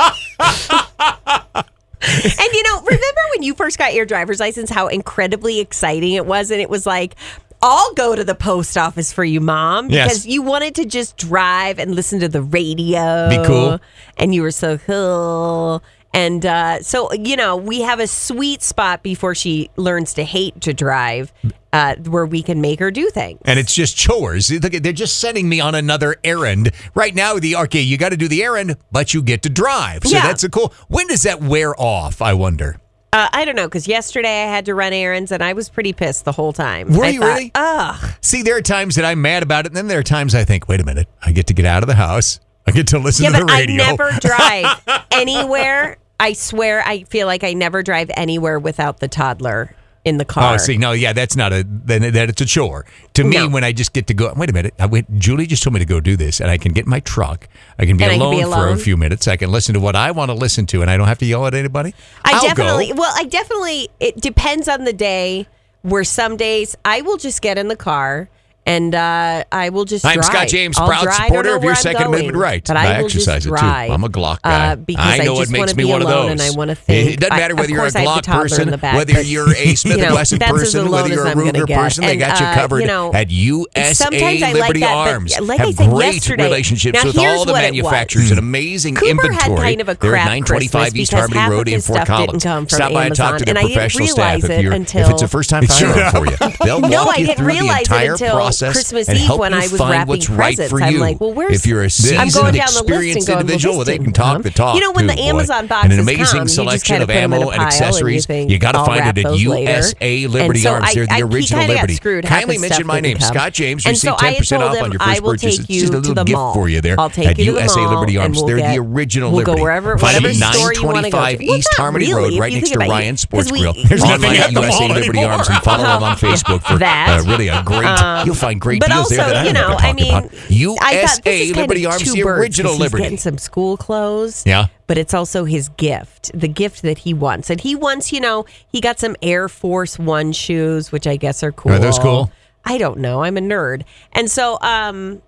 And 2.09 2.53
you 2.53 2.63
know, 2.63 2.81
remember 2.83 3.21
when 3.35 3.43
you 3.43 3.53
first 3.55 3.79
got 3.79 3.93
your 3.95 4.07
driver's 4.07 4.39
license, 4.39 4.71
how 4.71 4.87
incredibly 4.87 5.59
exciting 5.59 6.13
it 6.13 6.25
was? 6.25 6.53
And 6.53 6.61
it 6.61 6.71
was 6.71 6.87
like, 6.87 7.17
I'll 7.63 7.93
go 7.95 8.15
to 8.15 8.23
the 8.23 8.35
post 8.35 8.77
office 8.79 9.13
for 9.13 9.25
you, 9.25 9.41
mom, 9.41 9.91
Yes. 9.91 10.07
because 10.09 10.27
you 10.27 10.43
wanted 10.43 10.77
to 10.77 10.85
just 10.85 11.17
drive 11.17 11.81
and 11.81 11.97
listen 11.97 12.21
to 12.21 12.29
the 12.29 12.43
radio. 12.43 13.29
Be 13.31 13.43
cool. 13.45 13.81
And 14.19 14.33
you 14.35 14.43
were 14.43 14.51
so 14.53 14.79
cool. 14.79 15.83
And 16.17 16.47
uh, 16.47 16.81
so, 16.83 17.13
you 17.13 17.37
know, 17.37 17.57
we 17.59 17.83
have 17.83 18.01
a 18.01 18.07
sweet 18.07 18.63
spot 18.63 19.03
before 19.03 19.35
she 19.35 19.69
learns 19.77 20.15
to 20.15 20.25
hate 20.25 20.59
to 20.63 20.73
drive 20.73 21.31
uh, 21.75 21.97
where 22.09 22.25
we 22.25 22.43
can 22.43 22.63
make 22.63 22.79
her 22.81 22.91
do 22.91 23.11
things. 23.11 23.39
And 23.45 23.59
it's 23.59 23.75
just 23.75 23.99
chores. 23.99 24.51
Look, 24.51 24.73
they're 24.73 24.95
just 24.95 25.21
sending 25.21 25.47
me 25.47 25.61
on 25.61 25.75
another 25.75 26.17
errand. 26.25 26.73
Right 26.95 27.15
now, 27.15 27.39
the 27.39 27.57
okay, 27.57 27.83
you 27.83 27.99
got 27.99 28.09
to 28.09 28.17
do 28.17 28.29
the 28.29 28.43
errand, 28.43 28.77
but 28.91 29.13
you 29.13 29.21
get 29.21 29.43
to 29.43 29.51
drive. 29.51 30.05
So 30.05 30.17
Yeah. 30.17 30.23
that's 30.27 30.43
a 30.43 30.49
cool. 30.49 30.73
When 30.89 31.07
does 31.07 31.23
that 31.25 31.43
wear 31.43 31.79
off? 31.79 32.23
I 32.23 32.33
wonder. 32.33 32.81
Uh, 33.13 33.29
I 33.33 33.45
don't 33.45 33.55
know, 33.57 33.67
because 33.69 33.87
yesterday 33.87 34.45
I 34.45 34.47
had 34.47 34.65
to 34.67 34.75
run 34.75 34.95
errands 34.95 35.33
and 35.33 35.43
I 35.43 35.53
was 35.53 35.69
pretty 35.69 35.93
pissed 35.93 36.25
the 36.25 36.33
whole 36.33 36.55
time. 36.55 36.93
Were 36.95 37.05
I 37.05 37.09
you 37.11 37.21
thought, 37.21 37.27
really? 37.27 37.53
Ugh. 37.55 38.11
See, 38.23 38.41
there 38.43 38.57
are 38.57 38.63
times 38.63 38.95
that 38.97 39.05
I'm 39.05 39.21
mad 39.21 39.43
about 39.43 39.67
it, 39.67 39.69
and 39.69 39.77
then 39.77 39.87
there 39.89 39.99
are 39.99 40.03
times 40.03 40.35
I 40.35 40.45
think, 40.45 40.67
wait 40.67 40.81
a 40.81 40.85
minute, 40.85 41.09
I 41.23 41.33
get 41.33 41.47
to 41.49 41.55
get 41.55 41.67
out 41.67 41.83
of 41.83 41.89
the 41.89 41.95
house. 41.95 42.41
I 42.67 42.73
get 42.73 42.89
to 42.89 42.99
listen 42.99 43.25
Yeah, 43.25 43.39
to 43.39 43.45
the 43.45 43.53
radio. 43.53 43.85
I 43.85 43.87
never 43.91 44.11
drive 44.21 45.05
anywhere. 45.13 45.99
I 46.19 46.33
swear, 46.33 46.83
I 46.87 47.05
feel 47.05 47.27
like 47.27 47.45
I 47.45 47.53
never 47.53 47.83
drive 47.83 48.11
anywhere 48.17 48.59
without 48.59 49.01
the 49.01 49.09
toddler 49.09 49.75
in 50.05 50.19
the 50.19 50.25
oh, 50.25 50.29
car. 50.29 50.55
Oh, 50.55 50.57
see, 50.57 50.79
no, 50.79 50.93
yeah, 50.93 51.13
that's 51.13 51.37
not 51.37 51.53
a 51.53 51.65
then 51.67 52.13
that 52.13 52.31
it's 52.31 52.41
a 52.41 52.47
chore 52.47 52.87
to 53.15 53.25
me 53.25 53.37
No. 53.37 53.49
when 53.49 53.65
I 53.65 53.73
just 53.73 53.93
get 53.93 54.07
to 54.07 54.15
go. 54.15 54.33
Wait 54.37 54.49
a 54.49 54.53
minute, 54.53 54.75
I 54.79 54.87
went. 54.87 55.19
Julie 55.19 55.47
just 55.47 55.63
told 55.63 55.75
me 55.75 55.81
to 55.81 55.85
go 55.87 56.01
do 56.01 56.17
this, 56.17 56.41
and 56.41 56.51
I 56.51 56.59
can 56.59 56.73
get 56.73 56.87
my 56.87 57.01
truck. 57.01 57.49
I 57.79 57.87
can 57.87 57.97
be, 57.97 58.05
I 58.05 58.11
can 58.11 58.21
alone, 58.21 58.53
for 58.53 58.69
a 58.69 58.77
few 58.77 58.97
minutes. 58.97 59.29
I 59.29 59.37
can 59.37 59.51
listen 59.51 59.75
to 59.75 59.81
what 59.81 59.97
I 59.97 60.13
want 60.13 60.31
to 60.31 60.35
listen 60.35 60.65
to, 60.67 60.81
and 60.81 60.91
I 60.91 60.97
don't 60.97 61.09
have 61.09 61.19
to 61.19 61.27
yell 61.27 61.47
at 61.47 61.55
anybody. 61.55 61.95
I 62.25 62.33
I'll 62.35 62.43
definitely, 62.43 62.89
Go. 62.89 62.95
well, 63.01 63.13
I 63.15 63.25
definitely, 63.25 63.89
it 64.01 64.21
depends 64.21 64.69
on 64.69 64.85
the 64.85 64.93
day. 64.93 65.49
Where 65.83 66.03
some 66.03 66.37
days 66.37 66.75
I 66.85 67.03
will 67.03 67.17
just 67.17 67.41
get 67.43 67.59
in 67.59 67.69
the 67.69 67.77
car 67.77 68.29
and 68.67 68.95
uh, 68.95 69.45
I 69.53 69.69
will 69.71 69.85
just 69.85 70.05
I'm 70.05 70.15
drive. 70.15 70.25
Scott 70.27 70.49
James, 70.49 70.77
I'll 70.79 70.89
proud. 70.89 71.11
Supporter 71.13 71.57
of 71.57 71.63
your 71.63 71.73
I'm 71.73 71.77
Second 71.77 71.99
going, 72.03 72.15
Amendment 72.15 72.37
rights. 72.39 72.69
But 72.71 72.77
I 72.77 72.87
I 72.87 73.03
exercise 73.03 73.47
it, 73.47 73.51
too. 73.51 73.57
I'm 73.57 74.05
a 74.05 74.09
Glock 74.09 74.43
guy. 74.43 74.73
Uh, 74.73 74.77
because 74.77 75.21
I 75.21 75.25
know 75.25 75.37
it 75.37 75.41
just 75.41 75.53
makes 75.53 75.75
me 75.77 75.85
be 75.85 75.89
one 75.91 76.03
of 76.03 76.09
those. 76.09 76.31
And 76.33 76.43
I 76.43 76.51
want 76.51 76.69
to 76.69 76.73
It- 76.73 76.79
think. 76.79 77.11
it 77.15 77.21
doesn't 77.21 77.37
matter 77.37 77.55
whether 77.55 77.71
you're 77.73 77.83
a 77.83 77.87
I 77.87 77.91
the 77.91 77.99
Glock 78.01 78.25
person, 78.27 78.71
the 78.71 78.79
back, 78.79 78.97
whether 78.97 79.21
you're 79.23 79.51
a 79.55 79.75
Smith 79.77 79.99
and 80.03 80.15
Wesson 80.15 80.39
person, 80.41 80.91
whether 80.91 81.09
you're 81.09 81.27
a 81.27 81.35
Ruger 81.35 81.73
person, 81.75 82.05
they 82.05 82.17
got 82.17 82.41
you 82.41 82.47
uh, 82.47 82.55
covered 82.55 82.83
at 83.15 83.31
USA 83.31 84.43
I 84.43 84.53
Liberty 84.53 84.85
Arms. 84.85 85.39
like 85.41 85.61
I 85.61 85.67
have 85.67 85.75
said 85.77 85.91
great 85.91 86.15
yesterday- 86.15 86.45
relationships 86.45 87.05
with 87.05 87.19
all 87.19 87.45
the 87.45 87.53
it 87.53 87.57
manufacturers 87.57 88.31
and 88.31 88.39
amazing 88.39 88.97
inventory. 88.97 89.35
had 89.35 89.57
kind 89.57 89.81
of 89.81 89.89
a 89.89 89.95
They're 89.95 90.11
crap 90.13 90.27
925 90.27 90.97
East 90.97 91.13
Harmony 91.13 91.51
Road 91.51 91.69
in 91.69 91.81
Fort 91.81 92.07
Collins. 92.07 92.43
Stop 92.43 92.93
by 92.93 93.07
and 93.07 93.15
talk 93.15 93.39
to 93.39 93.45
their 93.45 93.57
I 93.57 93.63
didn't 93.63 93.75
professional 93.75 94.07
staff 94.09 94.19
realize 94.43 94.45
if 94.45 94.51
it 94.51 94.63
you're 94.63 94.73
until- 94.73 95.07
if 95.07 95.11
it's 95.13 95.23
a 95.23 95.29
first 95.29 95.51
time 95.51 95.63
firearm 95.67 96.11
for 96.13 96.27
you. 96.27 96.37
They'll 96.65 96.81
walk 96.81 97.17
I 97.17 97.21
you 97.21 97.35
through 97.35 97.47
the 97.47 97.67
it 97.67 97.79
entire 97.81 98.13
until 98.13 98.37
process 98.59 98.73
Christmas 98.75 99.09
and 99.09 99.19
Eve 99.19 99.27
help 99.27 99.41
when 99.41 99.53
you 99.53 99.59
I 99.59 99.63
was 99.63 99.77
find 99.77 99.91
wrapping 99.91 100.09
what's 100.09 100.31
right 100.31 100.57
presents. 100.57 100.71
for 100.71 100.83
I'm 100.83 100.95
you. 100.95 101.01
like, 101.01 101.21
well, 101.21 101.33
where's- 101.33 101.55
if 101.55 101.67
you're 101.67 101.81
a 101.83 101.85
I'm 101.85 101.91
seasoned, 101.91 102.33
going 102.33 102.55
down 102.55 102.55
the 102.55 102.61
list 102.63 102.77
and 102.77 102.89
experienced 102.89 103.27
going, 103.27 103.37
well, 103.37 103.41
individual, 103.41 103.73
this 103.75 103.77
well, 103.79 103.85
they 103.85 103.97
can 103.97 104.05
didn't 104.05 104.17
talk 104.17 104.33
come. 104.35 104.43
the 104.43 104.51
talk. 104.51 104.75
You 104.75 104.81
know, 104.81 104.93
when 104.93 105.05
too, 105.05 105.15
the 105.15 105.17
boy. 105.23 105.29
Amazon 105.29 105.59
and 105.61 105.69
boxes 105.69 105.93
an 105.95 106.01
amazing 106.01 106.25
come, 106.27 106.37
you 106.39 106.43
just 106.45 106.55
selection 106.55 106.95
kinda 106.97 107.03
of 107.05 107.09
put 107.09 107.17
'em 107.17 107.33
in 107.33 107.39
ammo 107.43 107.49
a 107.51 107.53
and 107.53 107.59
pile 107.59 107.67
and 107.67 107.73
you 107.73 107.87
accessories. 107.87 108.27
think, 108.27 108.51
You 108.51 108.59
got 108.59 108.73
to 108.73 108.79
I'll 108.79 108.87
find 108.87 109.01
wrap 109.01 109.17
it 109.17 109.25
at 109.27 109.31
those 109.31 109.45
later. 109.45 109.71
USA 109.73 110.25
And 110.25 110.33
Liberty 110.33 110.61
so 110.61 110.73
Arms. 110.73 110.85
I- 110.89 110.95
They're 110.95 111.03
I- 111.05 111.07
the 111.07 111.15
he 111.17 111.23
original 111.23 111.61
kinda 111.61 111.75
got 111.75 111.81
Liberty. 111.83 111.95
screwed. 111.97 112.25
Half 112.25 112.39
Kindly 112.39 112.55
his 112.55 112.61
mention 112.63 112.75
stuff 112.77 112.87
my 112.87 112.95
name, 113.01 113.03
didn't 113.03 113.21
come. 113.21 113.35
Scott 113.35 113.53
James. 113.53 113.85
And 113.87 113.93
Receive 113.93 114.11
so 114.11 114.17
I 114.19 114.25
had 114.27 114.35
10% 114.37 114.49
told 114.61 114.63
off 114.71 114.77
him, 114.77 114.85
on 114.85 114.93
your 114.93 115.03
I 115.03 115.07
first 115.07 115.23
will 115.23 115.31
purchase. 115.33 115.57
take 115.57 115.61
It's 115.61 115.71
you 115.71 115.81
just 115.81 115.93
a 115.93 115.97
to 115.97 115.99
little 115.99 116.15
the 116.15 116.25
gift 116.25 116.37
mall. 116.37 116.55
for 116.55 116.69
you 116.69 116.81
there 116.81 116.97
I'll 117.01 117.11
take 117.11 117.27
at 117.29 117.39
you 117.39 117.45
to 117.47 117.53
the 117.53 117.59
USA 117.61 117.81
mall 117.81 117.95
Liberty 117.95 118.15
and 118.17 118.23
Arms. 118.23 118.37
we'll 118.39 118.47
They're 118.47 118.57
get- 118.59 118.71
the 118.73 118.79
original 118.79 119.31
we'll 119.33 119.45
go 119.45 119.53
Liberty. 119.53 119.63
wherever- 119.63 119.99
Find 119.99 120.17
it 120.17 120.23
whatever 120.23 120.53
store 120.55 120.75
you 120.75 120.83
wanna 120.87 121.11
go 121.11 121.19
925. 121.19 121.39
Well, 121.49 121.59
East 121.59 121.69
not 121.73 121.83
Harmony 121.83 122.07
really, 122.07 122.23
Road, 122.23 122.33
if 122.35 122.41
right 122.41 122.53
you 122.53 122.57
next 122.59 122.69
think 122.71 122.81
to 122.81 122.87
about 122.87 122.89
it. 122.89 123.03
Ryan 123.03 123.17
Sports 123.17 123.53
we- 123.53 123.61
Grill. 123.61 123.75
There's 123.89 124.03
nothing 124.05 124.31
at 124.33 124.39
at 124.49 124.55
the 124.55 124.61
USA 124.61 124.79
mall 124.81 124.89
Liberty 124.89 125.19
anymore. 125.19 125.33
Arms 125.33 125.49
and 125.49 125.59
follow 125.63 125.85
them 125.85 126.03
on 126.03 126.17
Facebook 126.17 126.63
for 126.63 126.79
That. 126.79 127.21
uh, 127.21 127.23
really 127.31 127.49
a 127.49 127.63
great. 127.63 128.27
You'll 128.27 128.35
find 128.47 128.61
great 128.61 128.81
but 128.81 128.91
deals 128.91 129.09
there 129.09 129.21
also, 129.21 129.35
that 129.35 129.45
I 129.45 129.47
you 129.47 129.53
never 129.53 129.69
know, 129.71 129.77
I 129.79 129.93
mean, 129.93 130.09
about. 130.09 130.25
I 130.25 131.07
thought 131.07 131.27
USA 131.27 131.53
Liberty 131.53 131.87
Arms, 131.87 132.13
the 132.13 132.23
original 132.23 132.73
'cause 132.73 132.81
Liberty. 132.81 133.03
He's 133.03 133.07
getting 133.07 133.19
some 133.19 133.39
school 133.39 133.77
clothes. 133.77 134.43
Yeah. 134.47 134.67
But 134.87 134.99
it's 134.99 135.15
also 135.15 135.45
his 135.45 135.69
gift, 135.71 136.31
the 136.33 136.49
gift 136.49 136.83
that 136.83 136.99
he 136.99 137.13
wants. 137.13 137.51
And 137.51 137.61
he 137.61 137.75
wants, 137.75 138.13
you 138.13 138.21
know, 138.21 138.47
he 138.71 138.81
got 138.81 139.01
some 139.01 139.17
Air 139.21 139.49
Force 139.49 139.99
One 139.99 140.33
shoes, 140.33 140.93
which 140.93 141.07
I 141.07 141.17
guess 141.17 141.43
are 141.43 141.53
cool. 141.53 141.73
Are 141.73 141.79
those 141.79 141.99
cool? 141.99 142.31
I 142.65 142.79
don't 142.79 142.99
know. 142.99 143.23
I'm 143.23 143.37
a 143.37 143.41
nerd. 143.41 143.83
And 144.13 144.31
so, 144.31 144.59
um, 144.61 145.23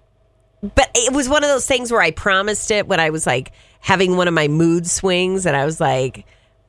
but 0.63 0.91
it 0.95 1.13
was 1.13 1.29
one 1.29 1.45
of 1.45 1.51
those 1.51 1.67
things 1.67 1.93
where 1.93 2.03
I 2.03 2.11
promised 2.11 2.71
it 2.71 2.87
when 2.89 3.01
I 3.01 3.11
was 3.11 3.27
like 3.27 3.53
having 3.81 4.17
one 4.17 4.27
of 4.29 4.35
my 4.35 4.49
mood 4.49 4.89
swings, 4.89 5.47
and 5.47 5.57
I 5.57 5.65
was 5.65 5.81
like, 5.81 6.25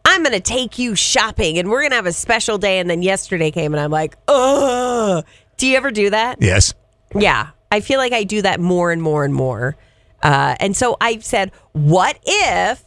I'm 0.05 0.23
going 0.23 0.33
to 0.33 0.39
take 0.39 0.79
you 0.79 0.95
shopping 0.95 1.59
and 1.59 1.69
we're 1.69 1.81
going 1.81 1.91
to 1.91 1.95
have 1.95 2.05
a 2.07 2.13
special 2.13 2.57
day. 2.57 2.79
And 2.79 2.89
then 2.89 3.01
yesterday 3.03 3.51
came 3.51 3.73
and 3.73 3.81
I'm 3.81 3.91
like, 3.91 4.15
oh, 4.27 5.23
do 5.59 5.67
you 5.67 5.77
ever 5.77 5.91
do 5.91 6.09
that? 6.09 6.41
Yes. 6.41 6.73
Yeah. 7.15 7.49
I 7.71 7.81
feel 7.81 7.99
like 7.99 8.13
I 8.13 8.23
do 8.23 8.41
that 8.41 8.59
more 8.59 8.91
and 8.91 9.01
more 9.01 9.23
and 9.23 9.33
more. 9.33 9.77
Uh, 10.23 10.55
and 10.59 10.75
so 10.75 10.97
I've 10.99 11.23
said, 11.23 11.51
what 11.73 12.17
if 12.25 12.83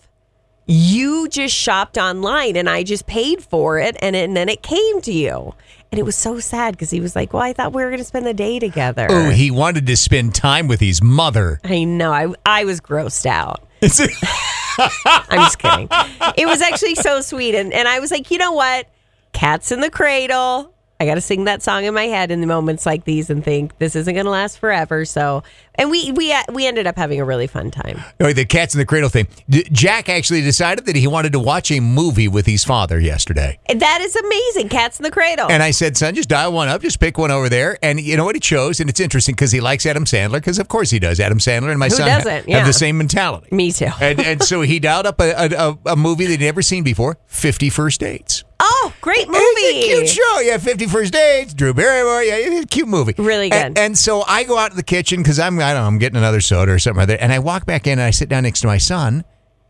you 0.66 1.28
just 1.28 1.54
shopped 1.54 1.98
online 1.98 2.56
and 2.56 2.68
I 2.68 2.82
just 2.82 3.06
paid 3.06 3.42
for 3.42 3.78
it 3.78 3.96
and, 4.00 4.16
and 4.16 4.36
then 4.36 4.48
it 4.48 4.62
came 4.62 5.00
to 5.02 5.12
you? 5.12 5.54
And 5.90 5.98
it 5.98 6.04
was 6.04 6.16
so 6.16 6.40
sad 6.40 6.72
because 6.72 6.90
he 6.90 7.00
was 7.00 7.14
like, 7.14 7.32
well, 7.34 7.42
I 7.42 7.52
thought 7.52 7.74
we 7.74 7.82
were 7.82 7.90
going 7.90 7.98
to 8.00 8.04
spend 8.04 8.24
the 8.26 8.34
day 8.34 8.58
together. 8.58 9.06
Oh, 9.10 9.30
he 9.30 9.50
wanted 9.50 9.86
to 9.86 9.96
spend 9.96 10.34
time 10.34 10.66
with 10.66 10.80
his 10.80 11.02
mother. 11.02 11.60
I 11.64 11.84
know. 11.84 12.12
I, 12.12 12.32
I 12.46 12.64
was 12.64 12.80
grossed 12.80 13.26
out. 13.26 13.60
I'm 13.82 15.40
just 15.40 15.58
kidding. 15.58 15.88
It 16.36 16.46
was 16.46 16.62
actually 16.62 16.94
so 16.94 17.20
sweet. 17.20 17.54
And, 17.54 17.72
and 17.74 17.86
I 17.86 18.00
was 18.00 18.10
like, 18.10 18.30
you 18.30 18.38
know 18.38 18.52
what? 18.52 18.88
Cats 19.32 19.70
in 19.70 19.80
the 19.80 19.90
cradle. 19.90 20.74
I 21.02 21.04
got 21.04 21.16
to 21.16 21.20
sing 21.20 21.44
that 21.46 21.64
song 21.64 21.84
in 21.84 21.94
my 21.94 22.04
head 22.04 22.30
in 22.30 22.40
the 22.40 22.46
moments 22.46 22.86
like 22.86 23.04
these 23.04 23.28
and 23.28 23.42
think 23.44 23.76
this 23.78 23.96
isn't 23.96 24.14
going 24.14 24.24
to 24.24 24.30
last 24.30 24.60
forever. 24.60 25.04
So, 25.04 25.42
and 25.74 25.90
we 25.90 26.12
we 26.12 26.32
uh, 26.32 26.44
we 26.52 26.64
ended 26.64 26.86
up 26.86 26.96
having 26.96 27.20
a 27.20 27.24
really 27.24 27.48
fun 27.48 27.72
time. 27.72 28.00
Oh, 28.20 28.32
the 28.32 28.44
cats 28.44 28.72
in 28.72 28.78
the 28.78 28.86
cradle 28.86 29.08
thing. 29.08 29.26
Jack 29.50 30.08
actually 30.08 30.42
decided 30.42 30.86
that 30.86 30.94
he 30.94 31.08
wanted 31.08 31.32
to 31.32 31.40
watch 31.40 31.72
a 31.72 31.80
movie 31.80 32.28
with 32.28 32.46
his 32.46 32.62
father 32.62 33.00
yesterday. 33.00 33.58
That 33.74 34.00
is 34.00 34.14
amazing. 34.14 34.68
Cats 34.68 35.00
in 35.00 35.02
the 35.02 35.10
cradle. 35.10 35.50
And 35.50 35.60
I 35.60 35.72
said, 35.72 35.96
son, 35.96 36.14
just 36.14 36.28
dial 36.28 36.52
one 36.52 36.68
up, 36.68 36.82
just 36.82 37.00
pick 37.00 37.18
one 37.18 37.32
over 37.32 37.48
there. 37.48 37.78
And 37.82 37.98
you 38.00 38.16
know 38.16 38.24
what 38.24 38.36
he 38.36 38.40
chose? 38.40 38.78
And 38.78 38.88
it's 38.88 39.00
interesting 39.00 39.34
because 39.34 39.50
he 39.50 39.60
likes 39.60 39.84
Adam 39.86 40.04
Sandler, 40.04 40.34
because 40.34 40.60
of 40.60 40.68
course 40.68 40.90
he 40.90 41.00
does. 41.00 41.18
Adam 41.18 41.38
Sandler 41.38 41.70
and 41.70 41.80
my 41.80 41.88
Who 41.88 41.96
son 41.96 42.08
ha- 42.08 42.18
doesn't? 42.18 42.48
have 42.48 42.66
the 42.66 42.72
same 42.72 42.96
mentality. 42.96 43.48
Me 43.50 43.72
too. 43.72 43.88
and, 44.00 44.20
and 44.20 44.42
so 44.44 44.60
he 44.60 44.78
dialed 44.78 45.06
up 45.06 45.20
a, 45.20 45.32
a, 45.32 45.78
a, 45.86 45.96
movie 45.96 46.26
that 46.26 46.38
he'd 46.38 46.44
never 46.44 46.62
seen 46.62 46.84
before 46.84 47.18
50 47.26 47.70
First 47.70 47.98
Dates. 47.98 48.44
Oh, 48.74 48.94
great 49.00 49.28
movie. 49.28 49.82
Cute 49.82 50.08
show. 50.08 50.40
Yeah, 50.40 50.58
50 50.58 50.86
First 50.86 51.12
Dates, 51.12 51.54
Drew 51.54 51.74
Barrymore. 51.74 52.22
Yeah, 52.22 52.36
it's 52.36 52.64
a 52.64 52.66
cute 52.68 52.88
movie. 52.88 53.14
Really 53.18 53.50
And, 53.52 53.74
good. 53.74 53.80
and 53.82 53.98
so 53.98 54.22
I 54.26 54.44
go 54.44 54.58
out 54.58 54.70
to 54.70 54.76
the 54.76 54.82
kitchen 54.82 55.22
because 55.22 55.38
I'm, 55.38 55.58
I 55.60 55.72
don't 55.74 55.82
know, 55.82 55.86
I'm 55.88 55.98
getting 55.98 56.16
another 56.18 56.40
soda 56.40 56.72
or 56.72 56.78
something 56.78 56.98
like 56.98 57.08
that. 57.08 57.22
And 57.22 57.32
I 57.32 57.38
walk 57.38 57.66
back 57.66 57.86
in 57.86 57.92
and 57.92 58.02
I 58.02 58.10
sit 58.10 58.28
down 58.28 58.42
next 58.44 58.60
to 58.62 58.66
my 58.66 58.78
son. 58.78 59.24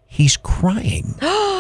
He's 0.06 0.37
crying. 0.37 1.14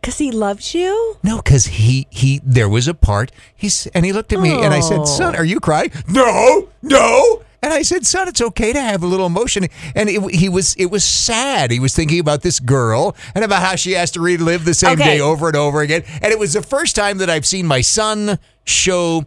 Because 0.00 0.18
he 0.18 0.30
loves 0.30 0.74
you? 0.76 1.16
No, 1.24 1.38
because 1.38 1.66
he 1.66 2.06
he 2.08 2.40
there 2.44 2.68
was 2.68 2.86
a 2.86 2.94
part 2.94 3.32
he's 3.54 3.88
and 3.88 4.06
he 4.06 4.12
looked 4.12 4.32
at 4.32 4.38
me 4.40 4.52
and 4.52 4.72
I 4.72 4.78
said, 4.78 5.00
oh. 5.00 5.04
"Son, 5.04 5.34
are 5.34 5.44
you 5.44 5.58
crying?" 5.58 5.90
No, 6.08 6.68
no. 6.82 7.42
And 7.62 7.72
I 7.72 7.82
said, 7.82 8.06
son, 8.06 8.28
it's 8.28 8.40
okay 8.40 8.72
to 8.72 8.80
have 8.80 9.02
a 9.02 9.06
little 9.06 9.26
emotion. 9.26 9.66
And 9.94 10.08
it, 10.08 10.34
he 10.34 10.48
was 10.48 10.74
it 10.76 10.86
was 10.86 11.02
sad. 11.04 11.70
He 11.70 11.80
was 11.80 11.94
thinking 11.94 12.20
about 12.20 12.42
this 12.42 12.60
girl 12.60 13.16
and 13.34 13.44
about 13.44 13.62
how 13.62 13.74
she 13.74 13.92
has 13.92 14.10
to 14.12 14.20
relive 14.20 14.64
the 14.64 14.74
same 14.74 14.92
Okay. 14.92 15.16
day 15.16 15.20
over 15.20 15.48
and 15.48 15.56
over 15.56 15.80
again. 15.80 16.02
And 16.22 16.32
it 16.32 16.38
was 16.38 16.52
the 16.52 16.62
first 16.62 16.94
time 16.94 17.18
that 17.18 17.28
I've 17.28 17.46
seen 17.46 17.66
my 17.66 17.80
son 17.80 18.38
show 18.64 19.24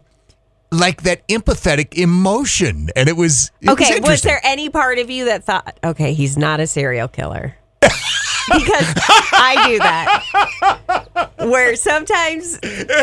like 0.70 1.02
that 1.02 1.28
empathetic 1.28 1.92
emotion. 1.94 2.88
And 2.96 3.08
it 3.08 3.16
was 3.18 3.50
it 3.60 3.68
Okay, 3.68 3.84
was, 3.84 3.96
interesting. 3.96 4.28
there 4.30 4.40
any 4.44 4.70
part 4.70 4.98
of 4.98 5.10
you 5.10 5.26
that 5.26 5.44
thought, 5.44 5.78
okay, 5.84 6.14
he's 6.14 6.38
not 6.38 6.58
a 6.60 6.66
serial 6.66 7.08
killer? 7.08 7.54
because 7.82 8.94
I 9.32 9.64
do 9.68 9.78
that. 9.78 11.30
Where 11.40 11.76
sometimes 11.76 12.58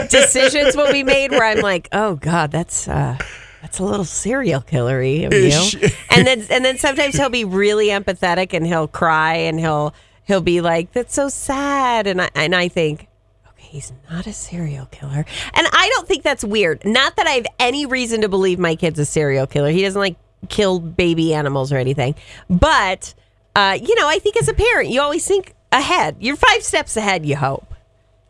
decisions 0.10 0.76
will 0.76 0.92
be 0.92 1.04
made 1.04 1.32
where 1.32 1.44
I'm 1.44 1.60
like, 1.62 1.88
oh 1.92 2.16
God, 2.16 2.52
that's 2.52 2.88
uh 2.88 3.18
that's 3.62 3.80
a 3.80 3.84
little 3.84 4.06
serial 4.06 4.62
killery 4.62 5.26
of 5.26 5.34
Ish. 5.34 5.74
you. 5.74 5.90
And 6.12 6.26
then 6.26 6.46
and 6.50 6.66
then 6.66 6.78
sometimes 6.78 7.16
he'll 7.16 7.30
be 7.30 7.46
really 7.46 7.88
empathetic 7.88 8.54
and 8.54 8.66
he'll 8.66 8.88
cry 8.88 9.36
and 9.36 9.60
he'll 9.60 9.94
he'll 10.26 10.42
be 10.42 10.62
like, 10.62 10.92
That's 10.94 11.14
so 11.14 11.30
sad 11.30 12.08
and 12.08 12.22
I 12.22 12.30
and 12.36 12.56
I 12.56 12.68
think 12.68 13.08
Okay, 13.50 13.68
he's 13.68 13.92
not 14.10 14.28
a 14.28 14.34
serial 14.34 14.86
killer. 14.88 15.26
And 15.54 15.68
I 15.72 15.92
don't 15.96 16.08
think 16.08 16.24
that's 16.24 16.44
weird. 16.44 16.86
Not 16.86 17.16
that 17.18 17.28
I 17.28 17.32
have 17.32 17.48
any 17.60 17.86
reason 17.86 18.22
to 18.22 18.30
believe 18.30 18.60
my 18.60 18.76
kid's 18.76 19.00
a 19.00 19.06
serial 19.06 19.48
killer. 19.48 19.70
He 19.72 19.82
doesn't 19.82 20.00
like 20.00 20.16
kill 20.48 20.80
baby 20.80 21.34
animals 21.34 21.72
or 21.74 21.78
anything. 21.78 22.16
But, 22.50 23.14
uh, 23.56 23.78
you 23.82 23.96
know, 23.96 24.08
I 24.08 24.20
think 24.20 24.38
as 24.38 24.48
a 24.48 24.54
parent, 24.54 24.90
you 24.90 25.02
always 25.02 25.28
think 25.28 25.54
ahead. 25.72 26.16
You're 26.20 26.38
five 26.38 26.64
steps 26.64 26.96
ahead, 26.98 27.26
you 27.26 27.36
hope. 27.36 27.74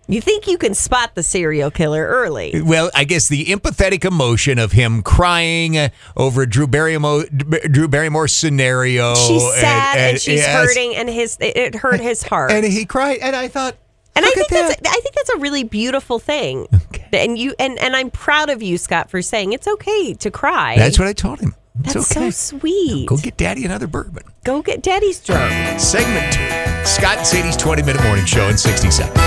You 0.09 0.21
think 0.21 0.47
you 0.47 0.57
can 0.57 0.73
spot 0.73 1.13
the 1.13 1.21
serial 1.21 1.69
killer 1.69 2.03
early. 2.03 2.63
Well, 2.63 2.89
I 2.95 3.03
guess 3.03 3.27
the 3.27 3.45
empathetic 3.45 4.03
emotion 4.03 4.57
of 4.57 4.71
him 4.71 5.03
crying 5.03 5.77
over 6.17 6.47
Drew 6.47 6.65
Barrymore, 6.65 7.25
Drew 7.25 7.87
Barrymore's 7.87 8.33
scenario. 8.33 9.13
She's 9.13 9.53
sad 9.53 9.97
and, 9.97 10.19
she's 10.19 10.39
yes. 10.39 10.51
hurting, 10.51 10.95
and 10.95 11.07
his 11.07 11.37
it, 11.39 11.75
hurt 11.75 11.99
his 11.99 12.23
heart. 12.23 12.51
and 12.51 12.65
he 12.65 12.85
cried, 12.85 13.19
and 13.21 13.35
I 13.35 13.47
thought, 13.49 13.77
And 14.15 14.25
I 14.25 14.29
think 14.31 14.51
at 14.51 14.67
that's. 14.67 14.81
I 14.83 14.99
think 14.99 15.13
that's 15.13 15.29
a 15.29 15.37
really 15.37 15.63
beautiful 15.63 16.17
thing. 16.17 16.67
And 17.13 17.37
you 17.37 17.53
and 17.59 17.77
and 17.77 17.95
I'm 17.95 18.09
proud 18.09 18.49
of 18.49 18.63
you, 18.63 18.79
Scott, 18.79 19.11
for 19.11 19.21
saying 19.21 19.53
it's 19.53 19.67
okay 19.67 20.15
to 20.15 20.31
cry. 20.31 20.75
That's 20.75 20.97
what 20.97 21.07
I 21.07 21.13
told 21.13 21.39
him. 21.39 21.53
It's 21.83 21.93
That's 21.93 22.11
okay. 22.11 22.31
so 22.31 22.57
sweet. 22.57 23.07
Go 23.07 23.17
get 23.17 23.37
Daddy 23.37 23.63
another 23.63 23.87
bourbon. 23.87 24.23
Go 24.43 24.61
get 24.61 24.81
Daddy's 24.81 25.19
drunk. 25.21 25.79
Segment 25.79 26.33
two. 26.33 26.48
Scott 26.85 27.17
and 27.17 27.27
Sadie's 27.27 27.57
20 27.57 27.83
minute 27.83 28.03
morning 28.03 28.25
show 28.25 28.47
in 28.47 28.57
60 28.57 28.91
seconds. 28.91 29.19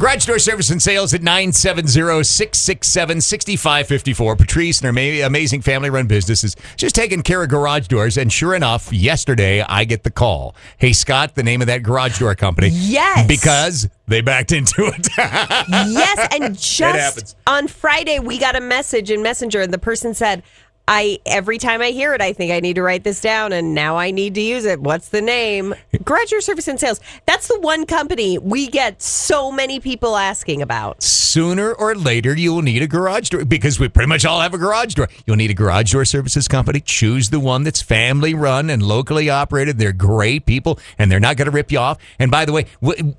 Garage 0.00 0.24
door 0.24 0.38
service 0.38 0.70
and 0.70 0.80
sales 0.80 1.12
at 1.12 1.22
970 1.22 2.22
667 2.24 3.20
6554. 3.20 4.34
Patrice 4.36 4.80
and 4.80 4.96
her 4.96 5.26
amazing 5.26 5.60
family 5.60 5.90
run 5.90 6.06
business 6.06 6.42
is 6.42 6.56
just 6.76 6.94
taking 6.94 7.22
care 7.22 7.42
of 7.42 7.50
garage 7.50 7.86
doors. 7.86 8.16
And 8.16 8.32
sure 8.32 8.54
enough, 8.54 8.90
yesterday 8.94 9.60
I 9.60 9.84
get 9.84 10.02
the 10.04 10.10
call. 10.10 10.56
Hey, 10.78 10.94
Scott, 10.94 11.34
the 11.34 11.42
name 11.42 11.60
of 11.60 11.66
that 11.66 11.82
garage 11.82 12.18
door 12.18 12.34
company. 12.34 12.68
Yes. 12.72 13.28
Because 13.28 13.90
they 14.08 14.22
backed 14.22 14.52
into 14.52 14.86
it. 14.86 15.06
yes, 15.18 16.28
and 16.32 16.58
just 16.58 17.36
on 17.46 17.68
Friday 17.68 18.20
we 18.20 18.38
got 18.38 18.56
a 18.56 18.60
message 18.62 19.10
in 19.10 19.22
Messenger, 19.22 19.60
and 19.60 19.72
the 19.72 19.78
person 19.78 20.14
said, 20.14 20.42
"I 20.90 21.20
every 21.24 21.58
time 21.58 21.80
I 21.80 21.90
hear 21.90 22.14
it, 22.14 22.20
I 22.20 22.32
think 22.32 22.50
I 22.50 22.58
need 22.58 22.74
to 22.74 22.82
write 22.82 23.04
this 23.04 23.20
down, 23.20 23.52
and 23.52 23.74
now 23.74 23.96
I 23.96 24.10
need 24.10 24.34
to 24.34 24.40
use 24.40 24.64
it. 24.64 24.80
What's 24.80 25.10
the 25.10 25.22
name? 25.22 25.72
Garage 26.04 26.30
Door 26.30 26.40
Service 26.40 26.66
and 26.66 26.80
Sales. 26.80 27.00
That's 27.26 27.46
the 27.46 27.60
one 27.60 27.86
company 27.86 28.38
we 28.38 28.66
get 28.66 29.00
so 29.00 29.52
many 29.52 29.78
people 29.78 30.16
asking 30.16 30.62
about. 30.62 31.02
sooner 31.30 31.72
or 31.72 31.94
later 31.94 32.34
you 32.36 32.52
will 32.52 32.62
need 32.62 32.82
a 32.82 32.88
garage 32.88 33.28
door 33.28 33.44
because 33.44 33.78
we 33.78 33.88
pretty 33.88 34.08
much 34.08 34.24
all 34.24 34.40
have 34.40 34.52
a 34.52 34.58
garage 34.58 34.94
door. 34.94 35.08
You'll 35.26 35.36
need 35.36 35.52
a 35.52 35.54
garage 35.54 35.92
door 35.92 36.04
services 36.04 36.48
company. 36.48 36.80
Choose 36.80 37.30
the 37.30 37.38
one 37.38 37.62
that's 37.62 37.80
family 37.80 38.34
run 38.34 38.68
and 38.68 38.82
locally 38.82 39.30
operated. 39.30 39.78
They're 39.78 39.92
great 39.92 40.44
people 40.44 40.80
and 40.98 41.10
they're 41.10 41.20
not 41.20 41.36
going 41.36 41.46
to 41.46 41.52
rip 41.52 41.70
you 41.70 41.78
off. 41.78 41.98
And 42.18 42.32
by 42.32 42.44
the 42.46 42.52
way, 42.52 42.66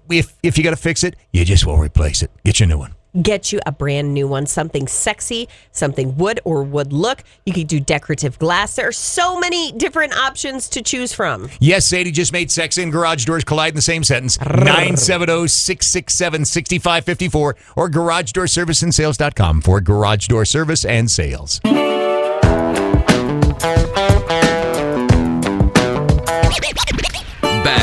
if 0.10 0.34
if 0.44 0.58
you 0.58 0.64
got 0.64 0.72
to 0.72 0.76
fix 0.76 1.06
it, 1.06 1.16
you 1.32 1.46
just 1.46 1.66
won't 1.66 1.82
replace 1.82 2.22
it. 2.22 2.32
Get 2.44 2.60
you 2.60 2.66
a 2.66 2.68
new 2.68 2.80
one. 2.80 3.01
Get 3.20 3.52
you 3.52 3.60
a 3.66 3.72
brand 3.72 4.14
new 4.14 4.28
one, 4.28 4.46
something 4.46 4.88
sexy, 4.88 5.50
something 5.72 6.16
wood 6.18 6.40
or 6.46 6.64
wood 6.64 6.94
look. 6.94 7.24
You 7.46 7.54
could 7.54 7.68
do 7.68 7.80
decorative 7.80 8.40
glass. 8.40 8.76
There 8.76 8.88
are 8.88 8.94
so 8.94 9.40
many 9.40 9.74
different 9.74 10.14
options 10.14 10.70
to 10.70 10.82
choose 10.82 11.12
from. 11.12 11.50
Yes, 11.60 11.86
Sadie 11.88 12.12
just 12.12 12.32
made 12.32 12.52
sex 12.52 12.78
and 12.78 12.92
garage 12.92 13.26
doors 13.26 13.44
collide 13.44 13.70
in 13.70 13.76
the 13.76 13.82
same 13.82 14.04
sentence. 14.04 14.40
970 14.40 15.48
667 15.48 16.46
6554 16.46 17.56
or 17.76 17.90
garagedoorserviceandsales.com 17.90 19.62
for 19.62 19.82
garage 19.82 20.28
door 20.28 20.46
service 20.46 20.86
and 20.86 21.12
sales. 21.12 21.60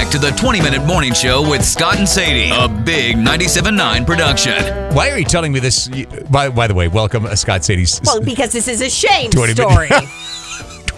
Back 0.08 0.22
to 0.22 0.26
the 0.26 0.30
20 0.38 0.62
minute 0.62 0.86
morning 0.86 1.12
show 1.12 1.46
with 1.46 1.62
Scott 1.62 1.98
and 1.98 2.08
Sadie, 2.08 2.50
a 2.50 2.66
big 2.66 3.16
97.9 3.16 4.06
production. 4.06 4.54
Why 4.94 5.10
are 5.10 5.18
you 5.18 5.24
telling 5.26 5.52
me 5.52 5.60
this? 5.60 5.86
By, 6.30 6.48
by 6.48 6.66
the 6.66 6.72
way, 6.72 6.88
welcome, 6.88 7.26
uh, 7.26 7.36
Scott 7.36 7.62
Sadie's 7.62 8.00
Well, 8.02 8.22
because 8.22 8.50
this 8.52 8.68
is 8.68 8.80
a 8.80 8.88
shame 8.88 9.30
story. 9.30 9.90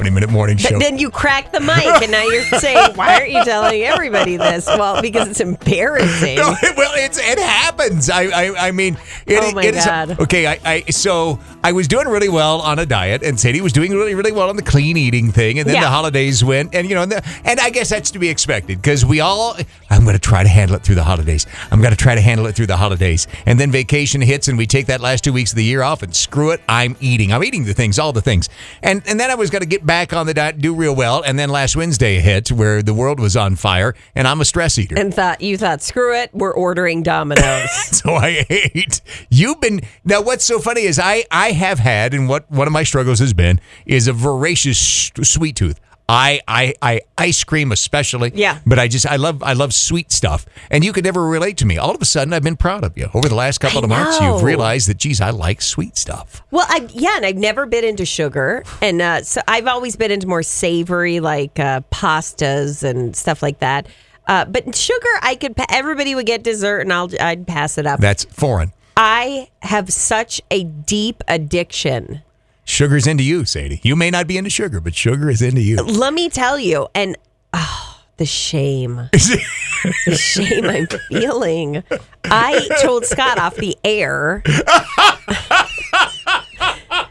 minute, 0.02 0.10
20 0.10 0.10
minute 0.10 0.30
morning 0.30 0.56
show. 0.56 0.70
But 0.72 0.80
then 0.80 0.98
you 0.98 1.10
crack 1.10 1.52
the 1.52 1.60
mic, 1.60 1.84
and 1.86 2.10
now 2.10 2.22
you're 2.24 2.44
saying, 2.58 2.92
"Why 2.96 3.14
aren't 3.16 3.30
you 3.30 3.44
telling 3.44 3.82
everybody 3.82 4.36
this?" 4.36 4.66
Well, 4.66 5.00
because 5.02 5.28
it's 5.28 5.40
embarrassing. 5.40 6.38
No, 6.40 6.54
well, 6.76 6.92
it's 6.94 7.18
it 7.18 7.38
happens. 7.38 8.08
I 8.10 8.22
I, 8.24 8.68
I 8.68 8.70
mean, 8.70 8.96
it, 9.26 9.38
Oh, 9.42 9.52
my 9.52 9.64
it 9.64 9.74
is- 9.74 9.84
God. 9.84 10.18
okay, 10.20 10.46
I, 10.46 10.58
I 10.64 10.80
so 10.90 11.38
I 11.62 11.72
was 11.72 11.86
doing 11.88 12.08
really 12.08 12.28
well 12.28 12.60
on 12.60 12.78
a 12.78 12.86
diet, 12.86 13.22
and 13.22 13.38
Sadie 13.38 13.60
was 13.60 13.72
doing 13.72 13.92
really 13.92 14.14
really 14.14 14.32
well 14.32 14.48
on 14.48 14.56
the 14.56 14.62
clean 14.62 14.96
eating 14.96 15.32
thing, 15.32 15.58
and 15.58 15.68
then 15.68 15.76
Yeah. 15.76 15.82
the 15.82 15.88
holidays 15.90 16.42
went, 16.44 16.74
and 16.74 16.88
you 16.88 16.94
know, 16.94 17.02
and, 17.02 17.12
the, 17.12 17.22
and 17.44 17.60
I 17.60 17.70
guess 17.70 17.88
that's 17.90 18.10
to 18.12 18.18
be 18.18 18.28
expected 18.28 18.80
because 18.80 19.04
we 19.04 19.20
all. 19.20 19.56
I'm 19.90 20.04
going 20.04 20.14
to 20.14 20.20
try 20.20 20.42
to 20.44 20.48
handle 20.48 20.76
it 20.76 20.82
through 20.82 20.94
the 20.94 21.02
holidays. 21.04 21.46
I'm 21.72 21.80
going 21.80 21.90
to 21.90 21.96
try 21.96 22.14
to 22.14 22.20
handle 22.20 22.46
it 22.46 22.54
through 22.54 22.66
the 22.68 22.76
holidays, 22.76 23.26
and 23.44 23.58
then 23.58 23.70
vacation 23.72 24.20
hits, 24.20 24.46
and 24.48 24.56
we 24.56 24.66
take 24.66 24.86
that 24.86 25.00
last 25.00 25.24
two 25.24 25.32
weeks 25.32 25.50
of 25.52 25.56
the 25.56 25.64
year 25.64 25.82
off, 25.82 26.02
and 26.02 26.14
screw 26.14 26.50
it, 26.52 26.60
I'm 26.68 26.96
eating. 27.00 27.32
I'm 27.32 27.42
eating 27.44 27.64
the 27.64 27.74
things, 27.74 27.98
all 27.98 28.12
the 28.12 28.22
things, 28.22 28.48
and 28.82 29.02
and 29.06 29.18
then 29.18 29.30
I 29.30 29.34
was 29.34 29.50
going 29.50 29.62
to 29.62 29.68
get 29.68 29.84
back 29.90 30.12
on 30.12 30.24
the 30.24 30.32
diet, 30.32 30.60
do 30.60 30.72
real 30.72 30.94
well, 30.94 31.20
and 31.20 31.36
then 31.36 31.48
last 31.48 31.74
Wednesday 31.74 32.20
hit 32.20 32.52
where 32.52 32.80
the 32.80 32.94
world 32.94 33.18
was 33.18 33.36
on 33.36 33.56
fire, 33.56 33.92
and 34.14 34.28
I'm 34.28 34.40
a 34.40 34.44
stress 34.44 34.78
eater. 34.78 34.96
And 34.96 35.12
thought 35.12 35.40
you 35.40 35.56
thought, 35.58 35.82
"Screw 35.82 36.14
it, 36.14 36.30
we're 36.32 36.54
ordering 36.54 37.02
Domino's." 37.02 37.72
so 37.98 38.12
I 38.12 38.46
ate. 38.48 39.00
You've 39.30 39.60
been 39.60 39.80
now. 40.04 40.20
What's 40.22 40.44
so 40.44 40.60
funny 40.60 40.82
is 40.82 41.00
I 41.00 41.24
I 41.32 41.50
have 41.50 41.80
had, 41.80 42.14
and 42.14 42.28
what 42.28 42.48
one 42.52 42.68
of 42.68 42.72
my 42.72 42.84
struggles 42.84 43.18
has 43.18 43.34
been 43.34 43.60
is 43.84 44.06
a 44.06 44.12
voracious 44.12 45.10
sweet 45.24 45.56
tooth. 45.56 45.80
I, 46.10 46.40
I 46.48 46.74
I 46.82 47.00
ice 47.16 47.44
cream 47.44 47.72
especially. 47.72 48.32
Yeah. 48.34 48.58
But 48.66 48.78
I 48.78 48.88
just 48.88 49.06
I 49.06 49.16
love 49.16 49.42
I 49.42 49.52
love 49.52 49.72
sweet 49.72 50.12
stuff, 50.12 50.44
and 50.70 50.84
you 50.84 50.92
could 50.92 51.04
never 51.04 51.26
relate 51.26 51.56
to 51.58 51.66
me. 51.66 51.78
All 51.78 51.94
of 51.94 52.02
a 52.02 52.04
sudden, 52.04 52.32
I've 52.32 52.42
been 52.42 52.56
proud 52.56 52.84
of 52.84 52.98
you 52.98 53.08
over 53.14 53.28
the 53.28 53.34
last 53.34 53.58
couple 53.58 53.80
I 53.80 53.84
of 53.84 53.88
months. 53.88 54.20
You've 54.20 54.42
realized 54.42 54.88
that, 54.88 54.98
geez, 54.98 55.20
I 55.20 55.30
like 55.30 55.62
sweet 55.62 55.96
stuff. 55.96 56.42
well, 56.50 56.66
I 56.68 56.88
yeah, 56.92 57.16
and 57.16 57.26
I've 57.26 57.36
never 57.36 57.66
been 57.66 57.84
into 57.84 58.04
sugar, 58.04 58.64
and 58.82 59.00
uh, 59.00 59.22
so 59.22 59.40
I've 59.46 59.66
always 59.66 59.96
been 59.96 60.10
into 60.10 60.26
more 60.26 60.42
savory, 60.42 61.20
like 61.20 61.58
uh, 61.58 61.82
pastas 61.92 62.82
and 62.82 63.14
stuff 63.14 63.42
like 63.42 63.60
that. 63.60 63.86
Uh, 64.26 64.44
but 64.44 64.74
sugar, 64.74 65.08
I 65.22 65.34
could. 65.34 65.54
Everybody 65.70 66.14
would 66.14 66.26
get 66.26 66.42
dessert, 66.42 66.80
and 66.80 66.92
I'll 66.92 67.10
I'd 67.20 67.46
pass 67.46 67.78
it 67.78 67.86
up. 67.86 68.00
That's 68.00 68.24
foreign. 68.24 68.72
I 68.96 69.48
have 69.62 69.92
such 69.92 70.42
a 70.50 70.64
deep 70.64 71.22
addiction. 71.26 72.22
Sugar's 72.70 73.06
into 73.06 73.24
you, 73.24 73.44
Sadie. 73.44 73.80
You 73.82 73.96
may 73.96 74.10
not 74.10 74.26
be 74.28 74.38
into 74.38 74.48
sugar, 74.50 74.80
but 74.80 74.94
sugar 74.94 75.28
is 75.28 75.42
into 75.42 75.60
you. 75.60 75.76
Let 75.82 76.14
me 76.14 76.28
tell 76.28 76.58
you, 76.58 76.86
and 76.94 77.16
oh, 77.52 78.00
the 78.16 78.24
shame, 78.24 78.96
the 79.12 80.16
shame 80.16 80.64
I'm 80.64 80.86
feeling. 81.08 81.82
I 82.24 82.68
told 82.80 83.04
Scott 83.06 83.38
off 83.38 83.56
the 83.56 83.76
air 83.84 84.42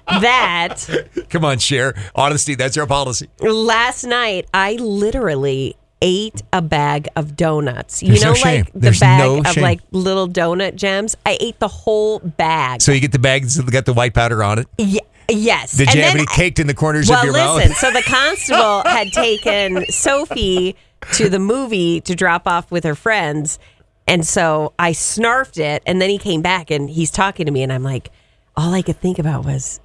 that 0.07 0.85
Come 1.29 1.45
on, 1.45 1.59
share 1.59 1.93
honesty. 2.15 2.55
That's 2.55 2.77
our 2.77 2.87
policy. 2.87 3.29
last 3.41 4.03
night 4.05 4.47
I 4.53 4.73
literally 4.73 5.75
ate 6.01 6.41
a 6.53 6.61
bag 6.61 7.09
of 7.15 7.35
donuts. 7.35 8.01
You 8.01 8.09
There's 8.09 8.23
know, 8.23 8.29
no 8.29 8.35
shame. 8.35 8.63
like 8.63 8.73
the 8.73 8.79
There's 8.79 8.99
bag 9.01 9.19
no 9.19 9.39
of 9.39 9.47
shame. 9.47 9.63
like 9.63 9.81
little 9.91 10.27
donut 10.29 10.75
gems. 10.75 11.15
I 11.25 11.37
ate 11.41 11.59
the 11.59 11.67
whole 11.67 12.19
bag. 12.19 12.81
So 12.81 12.91
you 12.91 13.01
get 13.01 13.11
the 13.11 13.19
bags 13.19 13.55
that 13.55 13.69
got 13.71 13.85
the 13.85 13.93
white 13.93 14.13
powder 14.13 14.41
on 14.43 14.59
it. 14.59 14.67
Ye- 14.77 14.99
yes. 15.29 15.77
Did 15.77 15.89
And 15.89 15.97
you 15.97 16.03
have 16.03 16.15
any 16.15 16.25
caked 16.25 16.59
in 16.59 16.67
the 16.67 16.73
corners 16.73 17.09
well, 17.09 17.19
of 17.19 17.25
your 17.25 17.33
listen. 17.33 17.69
mouth? 17.69 17.77
So 17.77 17.91
the 17.91 18.01
constable 18.07 18.83
had 18.85 19.11
taken 19.11 19.85
Sophie 19.91 20.75
to 21.13 21.29
the 21.29 21.39
movie 21.39 22.01
to 22.01 22.15
drop 22.15 22.47
off 22.47 22.71
with 22.71 22.83
her 22.83 22.95
friends, 22.95 23.59
and 24.07 24.25
so 24.25 24.73
I 24.79 24.91
snarfed 24.91 25.57
it, 25.59 25.83
and 25.85 26.01
then 26.01 26.09
he 26.09 26.17
came 26.17 26.41
back 26.41 26.71
and 26.71 26.89
he's 26.89 27.11
talking 27.11 27.45
to 27.45 27.51
me, 27.51 27.63
and 27.63 27.71
I'm 27.71 27.83
like, 27.83 28.09
all 28.55 28.73
I 28.73 28.81
could 28.81 28.99
think 28.99 29.19
about 29.19 29.45
was, 29.45 29.79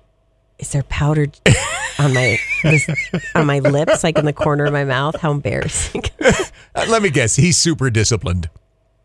is 0.58 0.72
there 0.72 0.82
powder 0.84 1.26
on 1.98 2.14
my 2.14 2.38
this, 2.62 2.88
on 3.34 3.46
my 3.46 3.58
lips, 3.60 4.02
like 4.02 4.18
in 4.18 4.24
the 4.24 4.32
corner 4.32 4.64
of 4.64 4.72
my 4.72 4.84
mouth? 4.84 5.20
How 5.20 5.30
embarrassing! 5.30 6.04
Let 6.74 7.02
me 7.02 7.10
guess. 7.10 7.36
He's 7.36 7.56
super 7.56 7.90
disciplined. 7.90 8.48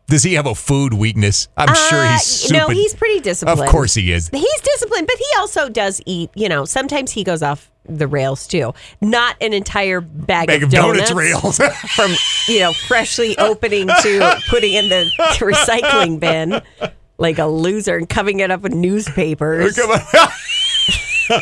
Does 0.06 0.22
he 0.24 0.34
have 0.34 0.46
a 0.46 0.54
food 0.56 0.92
weakness? 0.92 1.48
I'm 1.56 1.74
sure 1.74 1.98
Uh, 2.04 2.12
he's 2.14 2.50
no, 2.50 2.68
he's 2.68 2.94
pretty 2.94 3.20
disciplined. 3.20 3.60
Of 3.60 3.68
course 3.68 3.94
he 3.94 4.10
is. 4.12 4.28
He's 4.28 4.60
disciplined, 4.62 5.06
but 5.06 5.16
he 5.16 5.26
also 5.38 5.68
does 5.68 6.00
eat. 6.04 6.30
You 6.34 6.48
know, 6.48 6.64
sometimes 6.64 7.12
he 7.12 7.22
goes 7.22 7.42
off 7.42 7.70
the 7.88 8.08
rails 8.08 8.46
too. 8.48 8.74
Not 9.00 9.36
an 9.40 9.52
entire 9.52 10.00
bag, 10.00 10.48
Bag 10.48 10.62
of 10.64 10.70
donuts 10.70 11.12
rails. 11.14 11.58
from 11.94 12.12
you 12.48 12.58
know 12.60 12.72
freshly 12.72 13.38
opening 13.38 13.86
to 13.86 14.40
putting 14.48 14.72
in 14.74 14.88
the 14.88 15.10
recycling 15.38 16.18
bin 16.18 16.60
like 17.18 17.38
a 17.38 17.46
loser 17.46 17.96
and 17.96 18.08
covering 18.08 18.40
it 18.40 18.50
up 18.50 18.62
with 18.62 18.72
newspapers. 18.74 19.78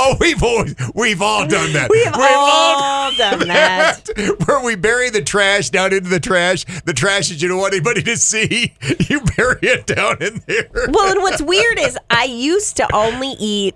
Oh, 0.00 0.16
we've 0.20 0.42
always, 0.42 0.74
we've 0.94 1.22
all 1.22 1.46
done 1.46 1.72
that. 1.72 1.90
We 1.90 2.04
have 2.04 2.14
all 2.18 3.12
done 3.16 3.48
that. 3.48 4.00
Where 4.46 4.62
we 4.64 4.76
bury 4.76 5.10
the 5.10 5.22
trash 5.22 5.70
down 5.70 5.92
into 5.92 6.08
the 6.08 6.20
trash. 6.20 6.64
The 6.84 6.92
trash 6.92 7.28
that 7.28 7.40
you 7.42 7.48
don't 7.48 7.58
want 7.58 7.74
anybody 7.74 8.02
to 8.02 8.16
see. 8.16 8.74
You 9.08 9.20
bury 9.36 9.58
it 9.62 9.86
down 9.86 10.22
in 10.22 10.42
there. 10.46 10.68
Well, 10.88 11.12
and 11.12 11.22
what's 11.22 11.42
weird 11.42 11.78
is 11.78 11.98
I 12.10 12.24
used 12.24 12.76
to 12.76 12.94
only 12.94 13.34
eat 13.38 13.74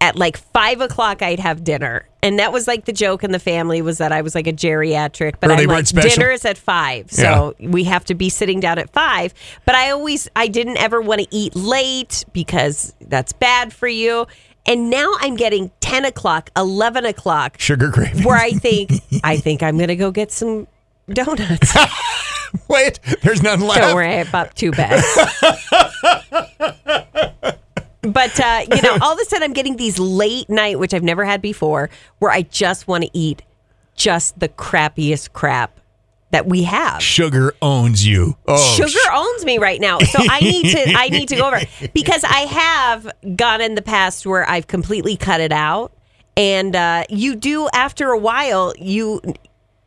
at 0.00 0.16
like 0.16 0.36
five 0.38 0.80
o'clock. 0.80 1.22
I'd 1.22 1.40
have 1.40 1.62
dinner, 1.62 2.08
and 2.22 2.38
that 2.38 2.52
was 2.52 2.66
like 2.66 2.84
the 2.86 2.92
joke 2.92 3.22
in 3.22 3.32
the 3.32 3.38
family 3.38 3.82
was 3.82 3.98
that 3.98 4.12
I 4.12 4.22
was 4.22 4.34
like 4.34 4.46
a 4.46 4.52
geriatric. 4.52 5.34
But 5.40 5.50
Early 5.50 5.64
I'm 5.64 5.68
like 5.68 5.86
dinner 5.86 6.30
is 6.30 6.44
at 6.44 6.56
five, 6.58 7.10
so 7.10 7.54
we 7.60 7.84
have 7.84 8.04
to 8.06 8.14
be 8.14 8.28
sitting 8.28 8.60
down 8.60 8.78
at 8.78 8.90
five. 8.90 9.34
But 9.66 9.74
I 9.74 9.90
always 9.90 10.28
I 10.34 10.48
didn't 10.48 10.78
ever 10.78 11.00
want 11.00 11.20
to 11.20 11.28
eat 11.30 11.54
late 11.54 12.24
because 12.32 12.94
that's 13.00 13.32
bad 13.32 13.72
for 13.72 13.88
you. 13.88 14.26
And 14.66 14.90
now 14.90 15.12
I'm 15.20 15.36
getting 15.36 15.70
ten 15.80 16.04
o'clock, 16.04 16.50
eleven 16.56 17.04
o'clock, 17.04 17.58
Sugar 17.58 17.90
craving. 17.90 18.24
where 18.24 18.36
I 18.36 18.52
think 18.52 18.92
I 19.24 19.36
think 19.36 19.62
I'm 19.62 19.78
gonna 19.78 19.96
go 19.96 20.10
get 20.10 20.30
some 20.32 20.66
donuts. 21.08 21.76
Wait, 22.68 23.00
there's 23.22 23.42
none 23.42 23.60
left. 23.60 23.80
Don't 23.80 23.94
worry, 23.94 24.18
I 24.18 24.24
bought 24.24 24.54
two 24.56 24.72
bags. 24.72 25.04
but 28.02 28.40
uh, 28.40 28.64
you 28.74 28.82
know, 28.82 28.98
all 29.00 29.12
of 29.12 29.18
a 29.20 29.24
sudden 29.24 29.44
I'm 29.44 29.52
getting 29.52 29.76
these 29.76 29.98
late 29.98 30.48
night, 30.48 30.78
which 30.78 30.94
I've 30.94 31.02
never 31.02 31.24
had 31.24 31.40
before, 31.42 31.90
where 32.18 32.30
I 32.30 32.42
just 32.42 32.88
want 32.88 33.04
to 33.04 33.10
eat 33.12 33.42
just 33.94 34.38
the 34.40 34.48
crappiest 34.48 35.32
crap 35.32 35.79
that 36.30 36.46
we 36.46 36.62
have. 36.62 37.02
Sugar 37.02 37.54
owns 37.60 38.06
you. 38.06 38.36
Oh, 38.46 38.74
Sugar 38.76 39.12
owns 39.12 39.44
me 39.44 39.58
right 39.58 39.80
now, 39.80 39.98
so 39.98 40.18
I 40.20 40.40
need 40.40 40.70
to. 40.72 40.92
I 40.96 41.08
need 41.08 41.28
to 41.28 41.36
go 41.36 41.48
over 41.48 41.60
because 41.92 42.24
I 42.24 42.40
have 42.40 43.10
gone 43.36 43.60
in 43.60 43.74
the 43.74 43.82
past 43.82 44.26
where 44.26 44.48
I've 44.48 44.66
completely 44.66 45.16
cut 45.16 45.40
it 45.40 45.52
out, 45.52 45.92
and 46.36 46.74
uh, 46.76 47.04
you 47.08 47.36
do 47.36 47.68
after 47.72 48.10
a 48.10 48.18
while. 48.18 48.72
You, 48.78 49.20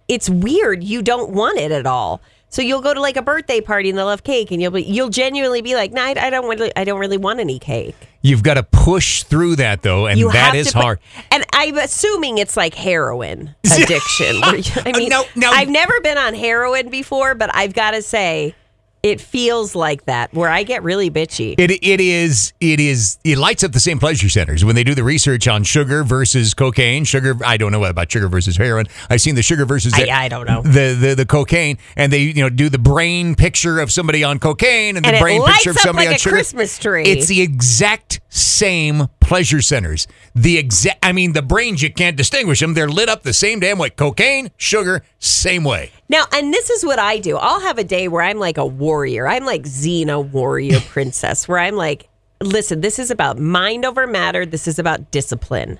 it's 0.07 0.29
weird. 0.29 0.83
You 0.83 1.01
don't 1.01 1.31
want 1.31 1.59
it 1.59 1.71
at 1.71 1.85
all. 1.85 2.21
So 2.49 2.61
you'll 2.61 2.81
go 2.81 2.93
to 2.93 3.01
like 3.01 3.17
a 3.17 3.23
birthday 3.23 3.61
party 3.61 3.89
and 3.89 3.97
they'll 3.97 4.09
have 4.09 4.23
cake, 4.23 4.51
and 4.51 4.61
you'll 4.61 4.71
be 4.71 4.83
you'll 4.83 5.09
genuinely 5.09 5.61
be 5.61 5.75
like, 5.75 5.91
"No, 5.91 6.03
I 6.03 6.13
I 6.17 6.29
don't 6.29 6.47
really, 6.47 6.71
I 6.75 6.83
don't 6.83 6.99
really 6.99 7.17
want 7.17 7.39
any 7.39 7.57
cake." 7.57 7.95
You've 8.23 8.41
got 8.41 8.53
to 8.53 8.63
push 8.63 9.23
through 9.23 9.57
that 9.57 9.81
though, 9.81 10.07
and 10.07 10.17
You 10.17 10.31
that 10.31 10.55
to 10.55 10.77
hard. 10.77 10.99
and 11.29 11.45
I'm 11.51 11.77
assuming 11.77 12.37
it's 12.37 12.55
like 12.55 12.73
heroin 12.73 13.53
addiction. 13.65 14.41
I 14.41 14.63
uh, 14.85 14.97
mean, 14.97 15.09
No, 15.09 15.25
no. 15.35 15.51
I've 15.51 15.67
never 15.67 15.99
been 15.99 16.17
on 16.17 16.33
heroin 16.33 16.89
before, 16.89 17.35
but 17.35 17.53
I've 17.53 17.73
got 17.73 17.91
to 17.91 18.01
say, 18.01 18.55
it 19.03 19.19
feels 19.19 19.75
like 19.75 20.05
that 20.05 20.33
where 20.33 20.49
I 20.49 20.63
get 20.63 20.81
really 20.81 21.11
bitchy. 21.11 21.55
It 21.57 21.71
it 21.71 21.99
is 21.99 22.53
it 22.61 22.79
is 22.79 23.19
it 23.25 23.37
lights 23.37 23.63
up 23.63 23.73
the 23.73 23.79
same 23.81 23.99
pleasure 23.99 24.29
centers 24.29 24.63
when 24.63 24.75
they 24.75 24.83
do 24.85 24.95
the 24.95 25.03
research 25.03 25.45
on 25.47 25.63
sugar 25.65 26.03
versus 26.03 26.53
cocaine. 26.53 27.03
Sugar, 27.03 27.35
I 27.45 27.57
don't 27.57 27.73
know 27.73 27.83
about 27.83 28.09
sugar 28.09 28.29
versus 28.29 28.55
heroin. 28.55 28.85
I've 29.09 29.19
seen 29.19 29.35
the 29.35 29.43
sugar 29.43 29.65
versus 29.65 29.93
I- 29.93 30.07
I 30.09 30.29
don't 30.29 30.47
know. 30.47 30.61
the 30.61 30.97
the 30.99 31.15
the 31.15 31.25
cocaine, 31.25 31.77
and 31.97 32.13
they 32.13 32.19
you 32.19 32.35
know 32.41 32.49
do 32.49 32.69
the 32.69 32.79
brain 32.79 33.35
picture 33.35 33.79
of 33.81 33.91
somebody 33.91 34.23
on 34.23 34.39
cocaine 34.39 34.95
and, 34.95 35.05
And 35.05 35.17
the 35.17 35.19
brain 35.19 35.43
picture 35.43 35.71
of 35.71 35.77
somebody 35.77 36.07
like 36.07 36.13
on 36.13 36.15
a 36.15 36.19
sugar. 36.19 36.35
Christmas 36.37 36.79
tree. 36.79 37.03
It's 37.03 37.27
the 37.27 37.41
exact 37.41 38.21
same 38.29 39.07
pleasure 39.23 39.61
centers. 39.61 40.07
The 40.35 40.57
exact. 40.57 40.99
I 41.03 41.11
mean, 41.11 41.33
the 41.33 41.41
brains 41.41 41.81
you 41.81 41.91
can't 41.91 42.17
distinguish 42.17 42.59
them. 42.59 42.73
They're 42.73 42.89
lit 42.89 43.09
up 43.09 43.23
the 43.23 43.33
same 43.33 43.59
damn 43.59 43.77
way. 43.77 43.89
Cocaine, 43.89 44.51
sugar, 44.57 45.03
same 45.19 45.63
way. 45.63 45.91
Now, 46.09 46.25
and 46.33 46.53
this 46.53 46.69
is 46.69 46.85
what 46.85 46.99
I 46.99 47.17
do. 47.17 47.37
I'll 47.37 47.61
have 47.61 47.77
a 47.77 47.83
day 47.83 48.07
where 48.07 48.21
I'm 48.21 48.37
like 48.37 48.57
a 48.57 48.65
warrior. 48.65 49.27
I'm 49.27 49.45
like 49.45 49.63
Xena 49.63 50.23
warrior 50.23 50.79
princess, 50.87 51.47
where 51.47 51.59
I'm 51.59 51.75
like, 51.75 52.09
listen, 52.41 52.81
this 52.81 52.99
is 52.99 53.09
about 53.09 53.39
mind 53.39 53.85
over 53.85 54.05
matter. 54.05 54.45
This 54.45 54.67
is 54.67 54.77
about 54.77 55.11
discipline. 55.11 55.79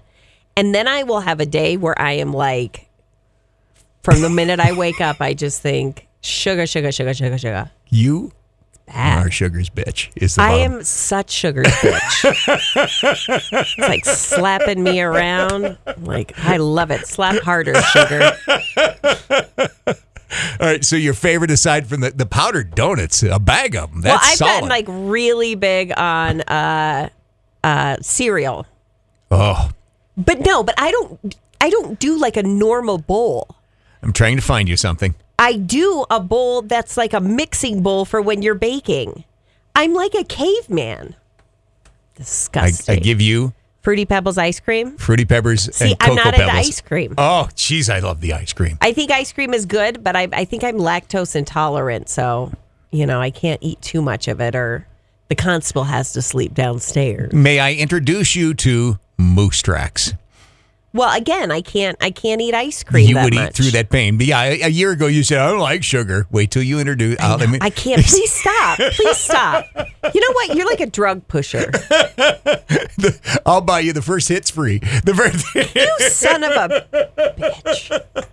And 0.56 0.74
then 0.74 0.88
I 0.88 1.04
will 1.04 1.22
have 1.22 1.40
a 1.40 1.46
day 1.46 1.78
where 1.78 2.00
I 2.00 2.14
am 2.14 2.32
like, 2.32 2.88
from 4.04 4.22
the 4.22 4.30
minute 4.30 4.60
I 4.60 4.74
wake 4.74 5.02
up, 5.02 5.22
I 5.22 5.34
just 5.34 5.62
think 5.62 6.08
sugar, 6.22 6.68
sugar, 6.68 6.92
sugar, 6.92 7.14
sugar, 7.14 7.38
sugar. 7.38 7.72
You 7.90 8.32
Bad. 8.88 9.26
are 9.26 9.32
sugar's 9.32 9.70
bitch. 9.70 10.10
Is 10.16 10.36
the 10.36 10.42
I 10.42 10.50
bottom. 10.60 10.74
am 10.74 10.84
such 10.84 11.32
sugar's 11.32 11.68
bitch. 11.68 13.52
it's 13.54 13.78
like 13.78 14.06
slapping 14.06 14.84
me 14.84 15.02
around. 15.02 15.78
Like, 16.02 16.38
I 16.40 16.58
love 16.58 16.92
it. 16.92 17.08
Slap 17.08 17.42
harder, 17.44 17.76
sugar. 17.82 18.32
All 20.60 20.68
right, 20.68 20.84
so 20.84 20.96
your 20.96 21.14
favorite 21.14 21.52
aside 21.52 21.88
from 21.88 22.02
the, 22.02 22.12
the 22.12 22.26
powdered 22.26 22.76
donuts, 22.76 23.24
a 23.24 23.40
bag 23.40 23.76
of 23.76 23.92
them. 23.92 24.02
That's 24.02 24.22
well, 24.22 24.32
I've 24.32 24.38
solid. 24.38 24.52
gotten 24.52 24.70
like 24.70 24.86
really 24.88 25.56
big 25.56 25.94
on 25.96 26.42
uh, 26.42 27.10
uh, 27.64 27.98
cereal, 28.02 28.66
oh, 29.30 29.70
but 30.18 30.40
no, 30.40 30.64
but 30.64 30.76
I 30.78 30.92
don't. 30.92 31.36
I 31.62 31.70
don't 31.70 31.98
do 32.00 32.18
like 32.18 32.36
a 32.36 32.44
normal 32.44 32.98
bowl. 32.98 33.56
I'm 34.02 34.12
trying 34.12 34.36
to 34.36 34.42
find 34.42 34.68
you 34.68 34.76
something. 34.76 35.16
I 35.40 35.54
do 35.58 36.06
a 36.10 36.20
bowl 36.20 36.62
that's 36.62 36.96
like 36.98 37.14
a 37.14 37.20
mixing 37.20 37.82
bowl 37.82 38.06
for 38.06 38.22
when 38.22 38.42
you're 38.42 38.54
baking. 38.56 39.24
I'm 39.76 39.94
like 39.94 40.14
a 40.14 40.24
caveman. 40.24 41.16
I, 41.86 42.18
Disgusting. 42.18 42.96
I 42.96 43.00
give 43.00 43.20
you 43.20 43.54
Fruity 43.82 44.06
Pebbles 44.06 44.38
ice 44.38 44.60
cream. 44.60 44.98
Fruity 44.98 45.26
Pebbles 45.26 45.76
See, 45.76 45.92
and 45.92 45.98
I'm 46.00 46.10
cocoa 46.12 46.16
not 46.24 46.34
into 46.36 46.46
pebbles. 46.48 46.68
ice 46.68 46.82
cream. 46.82 47.16
Oh, 47.18 47.50
jeez, 47.56 47.94
I 47.94 48.00
love 48.00 48.22
the 48.22 48.34
ice 48.34 48.54
cream. 48.54 48.78
I 48.82 48.94
think 48.94 49.12
ice 49.12 49.34
cream 49.34 49.54
is 49.54 49.66
good, 49.66 50.04
but 50.04 50.16
I, 50.16 50.28
I 50.32 50.46
think 50.46 50.64
I'm 50.64 50.78
lactose 50.78 51.36
intolerant, 51.36 52.08
so 52.08 52.52
you 52.92 53.06
know 53.06 53.20
I 53.20 53.32
can't 53.32 53.62
eat 53.64 53.82
too 53.82 54.02
much 54.02 54.28
of 54.28 54.40
it, 54.40 54.56
or 54.56 54.88
the 55.28 55.36
constable 55.36 55.84
has 55.86 56.14
to 56.14 56.22
sleep 56.22 56.54
downstairs. 56.54 57.34
May 57.34 57.60
I 57.60 57.74
introduce 57.74 58.36
you 58.36 58.54
to 58.56 59.00
Moose 59.18 59.62
Tracks? 59.62 60.14
Well, 60.94 61.12
again, 61.18 61.52
I 61.52 61.62
can't 61.62 61.98
I 62.02 62.12
can't 62.12 62.40
eat 62.40 62.54
ice 62.54 62.84
cream. 62.84 63.08
You 63.10 63.16
would 63.16 63.34
much. 63.34 63.50
eat 63.50 63.54
through 63.56 63.72
that 63.72 63.90
pain. 63.90 64.18
But 64.18 64.28
yeah, 64.28 64.42
a 64.44 64.70
year 64.70 64.92
ago 64.92 65.08
you 65.08 65.24
said 65.24 65.40
I 65.40 65.50
don't 65.50 65.58
like 65.60 65.84
sugar. 65.84 66.28
Wait 66.30 66.52
till 66.52 66.62
you 66.62 66.80
introduce. 66.80 67.20
Uh, 67.20 67.36
let 67.40 67.50
me- 67.50 67.58
I 67.62 67.72
can't. 67.72 68.02
Please 68.06 68.32
stop. 68.32 68.78
Please 68.78 69.18
stop. 69.18 69.66
You 70.14 70.22
know 70.22 70.34
what? 70.34 70.56
You're 70.56 70.68
like 70.68 70.82
a 70.82 70.86
drug 70.86 71.28
pusher. 71.28 71.72
I'll 73.46 73.62
buy 73.62 73.80
you 73.80 73.94
the 73.94 74.02
first 74.04 74.30
hits 74.30 74.50
free. 74.52 74.80
The 74.80 75.14
first. 75.16 75.46
You 75.76 76.10
son 76.10 76.44
of 76.44 76.52
a 76.52 76.86
bitch. 76.94 78.26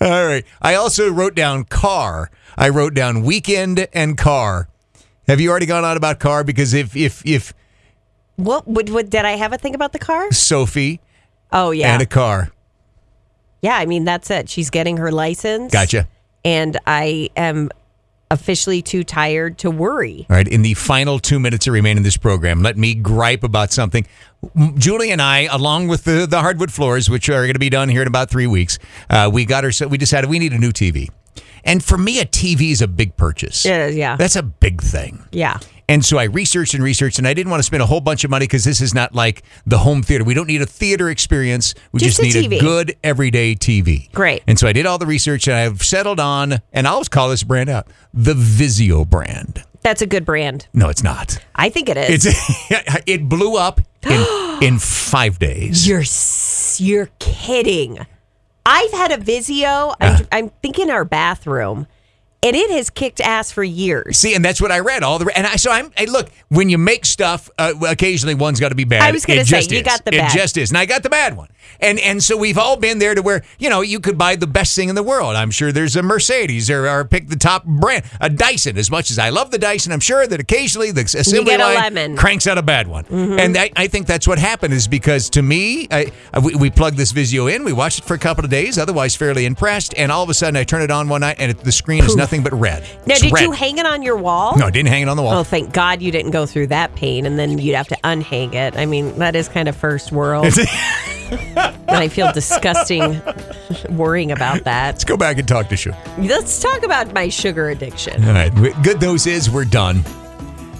All 0.00 0.26
right. 0.26 0.44
I 0.62 0.74
also 0.74 1.10
wrote 1.10 1.34
down 1.34 1.64
car. 1.64 2.30
I 2.56 2.68
wrote 2.68 2.94
down 2.94 3.22
weekend 3.22 3.88
and 3.92 4.16
car. 4.16 4.68
Have 5.26 5.40
you 5.40 5.50
already 5.50 5.66
gone 5.66 5.84
on 5.84 5.96
about 5.96 6.20
car? 6.20 6.44
Because 6.44 6.72
if 6.74 6.94
if 6.96 7.24
if 7.26 7.52
What 8.36 8.66
would 8.68 8.90
what 8.90 9.10
did 9.10 9.24
I 9.24 9.32
have 9.32 9.52
a 9.52 9.58
thing 9.58 9.74
about 9.74 9.92
the 9.92 9.98
car? 9.98 10.30
Sophie 10.32 11.00
Oh 11.52 11.70
yeah. 11.70 11.92
and 11.92 12.02
a 12.02 12.06
car, 12.06 12.50
yeah, 13.62 13.76
I 13.76 13.86
mean 13.86 14.04
that's 14.04 14.30
it. 14.30 14.48
She's 14.48 14.70
getting 14.70 14.96
her 14.98 15.10
license. 15.12 15.72
gotcha. 15.72 16.08
And 16.44 16.78
I 16.86 17.28
am 17.36 17.70
officially 18.30 18.80
too 18.80 19.02
tired 19.02 19.58
to 19.58 19.70
worry. 19.70 20.26
All 20.30 20.36
right, 20.36 20.46
in 20.46 20.62
the 20.62 20.74
final 20.74 21.18
two 21.18 21.40
minutes 21.40 21.64
that 21.64 21.72
remain 21.72 21.96
in 21.96 22.02
this 22.02 22.16
program, 22.16 22.62
let 22.62 22.76
me 22.78 22.94
gripe 22.94 23.42
about 23.42 23.72
something. 23.72 24.06
Julie 24.76 25.10
and 25.10 25.20
I, 25.20 25.40
along 25.50 25.88
with 25.88 26.04
the, 26.04 26.26
the 26.26 26.40
hardwood 26.40 26.72
floors, 26.72 27.10
which 27.10 27.28
are 27.28 27.42
going 27.42 27.54
to 27.54 27.58
be 27.58 27.68
done 27.70 27.88
here 27.88 28.02
in 28.02 28.08
about 28.08 28.30
three 28.30 28.46
weeks, 28.46 28.78
uh, 29.10 29.28
we 29.32 29.44
got 29.44 29.64
our, 29.64 29.88
we 29.88 29.98
decided 29.98 30.30
we 30.30 30.38
need 30.38 30.52
a 30.52 30.58
new 30.58 30.70
TV. 30.70 31.10
And 31.64 31.84
for 31.84 31.98
me, 31.98 32.20
a 32.20 32.24
TV 32.24 32.70
is 32.70 32.82
a 32.82 32.88
big 32.88 33.16
purchase. 33.16 33.64
Is, 33.66 33.96
yeah. 33.96 34.16
That's 34.16 34.36
a 34.36 34.42
big 34.42 34.80
thing. 34.80 35.24
Yeah. 35.32 35.58
And 35.90 36.04
so 36.04 36.18
I 36.18 36.24
researched 36.24 36.74
and 36.74 36.84
researched, 36.84 37.18
and 37.18 37.26
I 37.26 37.34
didn't 37.34 37.50
want 37.50 37.58
to 37.58 37.64
spend 37.64 37.82
a 37.82 37.86
whole 37.86 38.00
bunch 38.00 38.22
of 38.22 38.30
money 38.30 38.44
because 38.44 38.62
this 38.62 38.80
is 38.80 38.94
not 38.94 39.12
like 39.12 39.42
the 39.66 39.78
home 39.78 40.04
theater. 40.04 40.22
We 40.22 40.34
don't 40.34 40.46
need 40.46 40.62
a 40.62 40.66
theater 40.66 41.10
experience. 41.10 41.74
We 41.90 41.98
Just 41.98 42.20
just, 42.20 42.36
a 42.36 42.42
need 42.42 42.52
a 42.52 42.60
good 42.60 42.96
everyday 43.02 43.56
TV. 43.56 44.10
Great. 44.12 44.44
And 44.46 44.56
so 44.56 44.68
I 44.68 44.72
did 44.72 44.86
all 44.86 44.98
the 44.98 45.06
research, 45.06 45.48
and 45.48 45.56
I've 45.56 45.82
settled 45.82 46.20
on, 46.20 46.60
and 46.72 46.86
I'll 46.86 47.00
just 47.00 47.10
call 47.10 47.28
this 47.28 47.42
brand 47.42 47.68
out 47.68 47.88
the 48.14 48.34
Vizio 48.34 49.04
brand. 49.04 49.64
That's 49.82 50.00
a 50.00 50.06
good 50.06 50.24
brand. 50.24 50.68
No, 50.72 50.90
it's 50.90 51.02
not. 51.02 51.38
I 51.56 51.70
think 51.70 51.88
it 51.88 51.96
is. 51.96 52.24
It's 52.24 53.02
it 53.06 53.28
blew 53.28 53.56
up 53.56 53.80
in 54.08 54.58
in 54.62 54.78
five 54.78 55.40
days. 55.40 55.88
You're 55.88 56.04
you're 56.78 57.08
kidding. 57.18 58.06
I've 58.64 58.92
had 58.92 59.12
a 59.12 59.16
Vizio. 59.16 59.94
I'm, 60.00 60.26
I'm 60.32 60.48
thinking 60.62 60.90
our 60.90 61.04
bathroom, 61.04 61.86
and 62.42 62.56
it 62.56 62.70
has 62.70 62.90
kicked 62.90 63.20
ass 63.20 63.52
for 63.52 63.62
years. 63.62 64.18
See, 64.18 64.34
and 64.34 64.44
that's 64.44 64.60
what 64.60 64.72
I 64.72 64.80
read. 64.80 65.02
All 65.02 65.18
the 65.18 65.30
and 65.36 65.46
I 65.46 65.56
so 65.56 65.70
I'm. 65.70 65.92
Hey, 65.96 66.06
look, 66.06 66.30
when 66.48 66.68
you 66.70 66.78
make 66.78 67.04
stuff, 67.04 67.50
uh, 67.58 67.74
occasionally 67.86 68.34
one's 68.34 68.60
got 68.60 68.70
to 68.70 68.74
be 68.74 68.84
bad. 68.84 69.02
I 69.02 69.10
was 69.10 69.26
gonna 69.26 69.44
say, 69.44 69.62
you 69.62 69.78
is. 69.78 69.82
got 69.82 70.04
the 70.04 70.10
bad. 70.12 70.34
It 70.34 70.38
just 70.38 70.56
is, 70.56 70.70
and 70.70 70.78
I 70.78 70.86
got 70.86 71.02
the 71.02 71.10
bad 71.10 71.36
one. 71.36 71.48
And 71.80 71.98
and 72.00 72.22
so 72.22 72.36
we've 72.36 72.58
all 72.58 72.76
been 72.76 72.98
there 72.98 73.14
to 73.14 73.22
where 73.22 73.42
you 73.58 73.68
know 73.68 73.80
you 73.82 74.00
could 74.00 74.16
buy 74.18 74.36
the 74.36 74.46
best 74.46 74.74
thing 74.74 74.88
in 74.88 74.94
the 74.94 75.02
world. 75.02 75.36
I'm 75.36 75.50
sure 75.50 75.72
there's 75.72 75.96
a 75.96 76.02
Mercedes 76.02 76.70
or, 76.70 76.88
or 76.88 77.04
pick 77.04 77.28
the 77.28 77.36
top 77.36 77.64
brand, 77.64 78.04
a 78.20 78.28
Dyson. 78.30 78.76
As 78.78 78.90
much 78.90 79.10
as 79.10 79.18
I 79.18 79.28
love 79.30 79.50
the 79.50 79.58
Dyson, 79.58 79.92
I'm 79.92 80.00
sure 80.00 80.26
that 80.26 80.40
occasionally 80.40 80.90
the 80.90 81.02
assembly 81.02 81.56
line. 81.56 81.94
Mm-hmm. 81.94 82.14
cranks 82.16 82.46
out 82.46 82.58
a 82.58 82.62
bad 82.62 82.86
one. 82.88 83.04
And 83.10 83.56
I, 83.56 83.70
I 83.76 83.86
think 83.86 84.06
that's 84.06 84.26
what 84.28 84.38
happened 84.38 84.74
is 84.74 84.86
because 84.86 85.28
to 85.30 85.42
me, 85.42 85.88
I, 85.90 86.12
I- 86.32 86.38
we, 86.38 86.54
we 86.54 86.70
plugged 86.70 86.96
this 86.96 87.12
Vizio 87.12 87.52
in, 87.52 87.64
we 87.64 87.72
watched 87.72 87.98
it 88.00 88.04
for 88.04 88.14
a 88.14 88.18
couple 88.18 88.44
of 88.44 88.50
days, 88.50 88.78
otherwise 88.78 89.14
fairly 89.16 89.44
impressed, 89.44 89.94
and 89.96 90.12
all 90.12 90.22
of 90.22 90.30
a 90.30 90.34
sudden 90.34 90.56
I 90.56 90.64
turn 90.64 90.82
it 90.82 90.90
on 90.90 91.08
one 91.08 91.20
night 91.22 91.36
and 91.38 91.50
it, 91.50 91.58
the 91.58 91.72
screen 91.72 92.04
is 92.04 92.16
nothing 92.16 92.29
but 92.38 92.52
red. 92.52 92.82
Now, 93.06 93.14
It's 93.14 93.20
did 93.22 93.32
red. 93.32 93.42
you 93.42 93.50
hang 93.52 93.78
it 93.78 93.86
on 93.86 94.02
your 94.02 94.16
wall? 94.16 94.56
No, 94.56 94.66
I 94.66 94.70
didn't 94.70 94.88
hang 94.88 95.02
it 95.02 95.08
on 95.08 95.16
the 95.16 95.22
wall. 95.22 95.34
Oh, 95.38 95.42
thank 95.42 95.72
God 95.72 96.00
you 96.00 96.10
didn't 96.12 96.30
go 96.30 96.46
through 96.46 96.68
that 96.68 96.94
pain, 96.94 97.26
and 97.26 97.38
then 97.38 97.58
you'd 97.58 97.74
have 97.74 97.88
to 97.88 97.96
unhang 98.04 98.54
it. 98.54 98.76
I 98.76 98.86
mean, 98.86 99.18
that 99.18 99.34
is 99.36 99.48
kind 99.48 99.68
of 99.68 99.76
first 99.76 100.12
world. 100.12 100.46
I 101.88 102.08
feel 102.08 102.32
disgusting 102.32 103.20
worrying 103.90 104.32
about 104.32 104.64
that. 104.64 104.94
Let's 104.94 105.04
go 105.04 105.16
back 105.16 105.38
and 105.38 105.46
talk 105.46 105.68
to 105.68 105.76
Shu. 105.76 105.92
Let's 106.18 106.60
talk 106.60 106.82
about 106.84 107.12
my 107.12 107.28
sugar 107.28 107.68
addiction. 107.70 108.24
All 108.24 108.32
right. 108.34 108.52
Good 108.82 109.00
news 109.00 109.26
is 109.26 109.50
we're 109.50 109.64
done. 109.64 110.02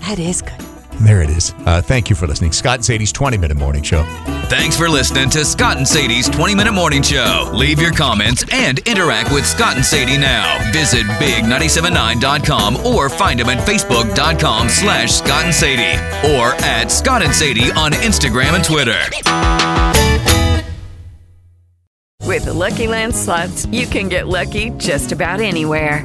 That 0.03 0.19
is 0.19 0.43
good. 0.43 0.55
There 1.01 1.23
it 1.23 1.31
is. 1.31 1.55
Uh, 1.65 1.81
thank 1.81 2.11
you 2.11 2.17
for 2.17 2.27
listening. 2.27 2.53
Scott 2.53 2.77
and 2.77 2.85
Sadie's 2.85 3.11
20 3.11 3.39
minute 3.39 3.57
morning 3.57 3.83
show. 3.83 4.03
Thanks 4.51 4.77
for 4.77 4.89
listening 4.89 5.31
to 5.31 5.45
Scott 5.47 5.79
and 5.79 5.89
Sadie's 5.89 6.29
20 6.29 6.55
minute 6.55 6.73
morning 6.73 7.03
show. 7.03 7.51
Leave 7.55 7.81
your 7.81 7.93
comments 7.93 8.45
and 8.53 8.81
interact 8.81 9.33
with 9.33 9.47
Scott 9.47 9.77
and 9.77 9.85
Sadie 9.85 10.19
now. 10.19 10.59
Visit 10.73 11.05
big979.com 11.19 12.85
or 12.85 13.09
find 13.09 13.41
them 13.41 13.49
at 13.49 13.67
facebook.com 13.67 14.69
slash 14.69 15.13
Scott 15.13 15.47
and 15.47 15.55
Sadie 15.55 15.97
or 16.37 16.49
at 16.63 16.91
Scott 16.91 17.23
and 17.23 17.35
Sadie 17.35 17.73
on 17.73 17.93
Instagram 17.93 18.55
and 18.55 18.65
Twitter. 18.65 18.99
With 22.27 22.45
the 22.45 22.53
Lucky 22.53 22.87
Land 22.87 23.15
slots, 23.15 23.67
you 23.67 23.87
can 23.87 24.09
get 24.09 24.29
lucky 24.29 24.71
just 24.77 25.13
about 25.13 25.41
anywhere. 25.41 26.05